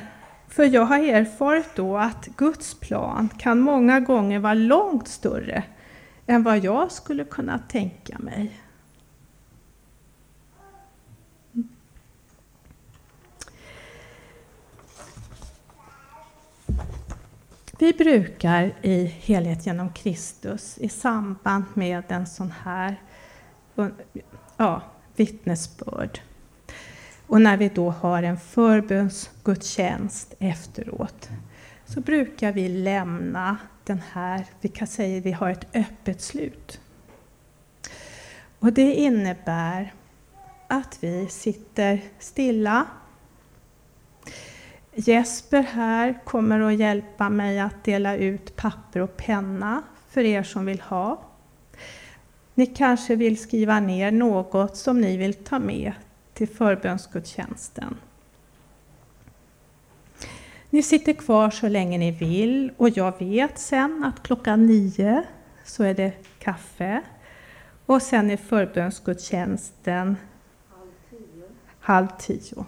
för 0.49 0.65
jag 0.65 0.85
har 0.85 0.99
erfarit 0.99 1.69
då 1.75 1.97
att 1.97 2.27
Guds 2.37 2.75
plan 2.75 3.29
kan 3.39 3.61
många 3.61 4.01
gånger 4.01 4.39
vara 4.39 4.55
långt 4.55 5.09
större 5.09 5.63
än 6.27 6.43
vad 6.43 6.59
jag 6.59 6.93
skulle 6.93 7.25
kunna 7.25 7.59
tänka 7.59 8.19
mig. 8.19 8.61
Vi 17.79 17.93
brukar 17.93 18.73
i 18.83 19.05
Helhet 19.05 19.67
genom 19.67 19.93
Kristus 19.93 20.79
i 20.79 20.89
samband 20.89 21.65
med 21.75 22.03
en 22.09 22.27
sån 22.27 22.53
här 22.65 23.03
ja, 24.57 24.83
vittnesbörd 25.17 26.21
och 27.27 27.41
när 27.41 27.57
vi 27.57 27.69
då 27.69 27.91
har 27.91 28.23
en 28.23 28.39
förbönsgudstjänst 28.39 30.35
efteråt 30.39 31.29
så 31.85 32.01
brukar 32.01 32.53
vi 32.53 32.69
lämna 32.69 33.57
den 33.85 34.01
här, 34.13 34.45
vi 34.61 34.69
kan 34.69 34.87
säga 34.87 35.19
att 35.19 35.27
vi 35.27 35.33
har 35.33 35.51
ett 35.51 35.67
öppet 35.75 36.21
slut. 36.21 36.81
Och 38.59 38.73
det 38.73 38.95
innebär 38.95 39.93
att 40.69 40.99
vi 41.01 41.27
sitter 41.29 42.01
stilla 42.19 42.87
Jesper 44.97 45.63
här 45.63 46.21
kommer 46.25 46.61
att 46.61 46.79
hjälpa 46.79 47.29
mig 47.29 47.61
att 47.61 47.85
dela 47.85 48.17
ut 48.17 48.57
papper 48.57 49.01
och 49.01 49.17
penna 49.17 49.83
för 50.09 50.21
er 50.21 50.43
som 50.43 50.67
vill 50.67 50.81
ha. 50.81 51.23
Ni 52.55 52.67
kanske 52.67 53.17
vill 53.17 53.39
skriva 53.39 53.81
ner 53.81 54.11
något 54.11 54.77
som 54.77 55.01
ni 55.01 55.17
vill 55.17 55.35
ta 55.35 55.59
med 55.59 55.93
till 56.33 56.49
förbönsgudstjänsten. 56.49 57.97
Ni 60.71 60.83
sitter 60.83 61.13
kvar 61.13 61.51
så 61.51 61.69
länge 61.69 61.99
ni 61.99 62.11
vill 62.11 62.73
och 62.77 62.89
jag 62.89 63.19
vet 63.19 63.59
sen 63.59 64.05
att 64.05 64.23
klockan 64.23 64.67
nio 64.67 65.25
så 65.65 65.85
är 65.85 65.95
det 65.95 66.13
kaffe 66.39 67.03
och 67.87 68.03
sen 68.03 68.31
är 68.31 68.37
förbönsgudstjänsten 68.37 70.17
halv 70.69 70.91
tio. 71.11 71.49
halv 71.81 72.07
tio. 72.19 72.65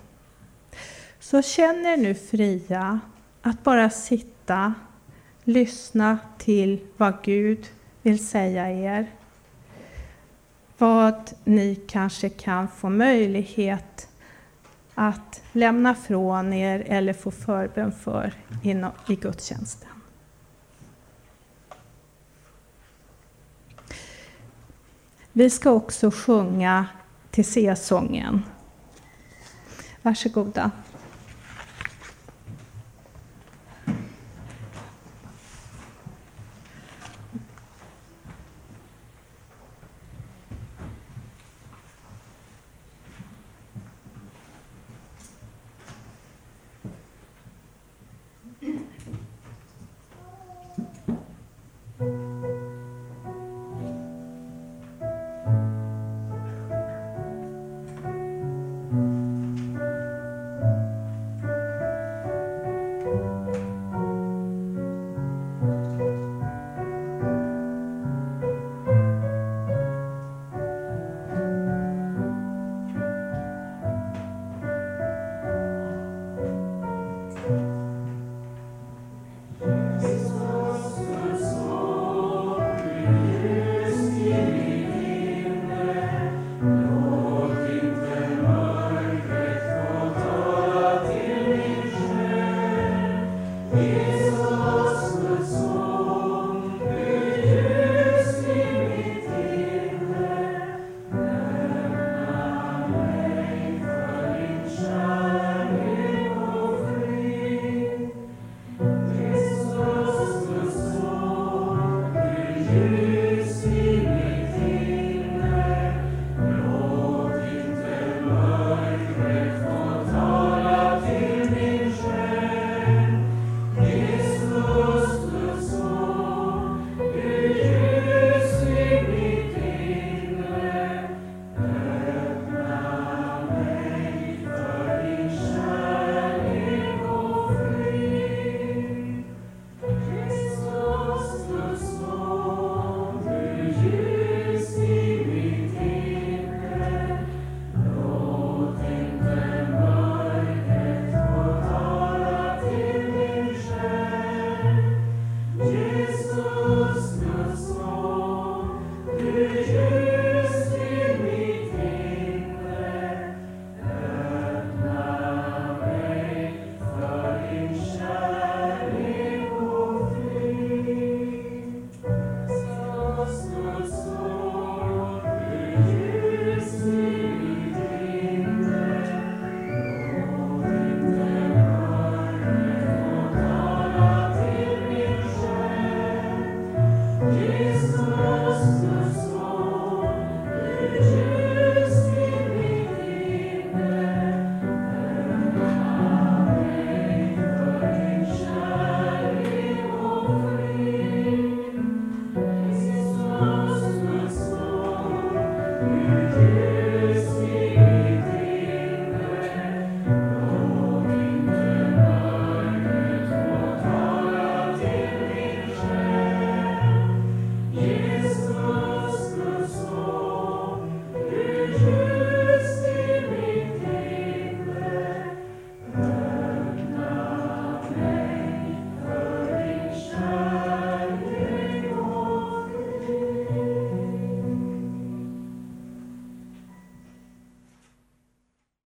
Så 1.26 1.42
känn 1.42 1.86
er 1.86 1.96
nu 1.96 2.14
fria 2.14 3.00
att 3.42 3.64
bara 3.64 3.90
sitta, 3.90 4.74
lyssna 5.44 6.18
till 6.38 6.86
vad 6.96 7.22
Gud 7.22 7.66
vill 8.02 8.26
säga 8.26 8.70
er. 8.70 9.10
Vad 10.78 11.32
ni 11.44 11.74
kanske 11.74 12.28
kan 12.28 12.68
få 12.68 12.88
möjlighet 12.88 14.08
att 14.94 15.42
lämna 15.52 15.94
från 15.94 16.52
er 16.52 16.84
eller 16.86 17.12
få 17.12 17.30
förbön 17.30 17.92
för 17.92 18.34
i 19.08 19.16
gudstjänsten. 19.16 19.90
Vi 25.32 25.50
ska 25.50 25.70
också 25.70 26.10
sjunga 26.10 26.86
till 27.30 27.44
C-sången. 27.44 28.42
Varsågoda. 30.02 30.70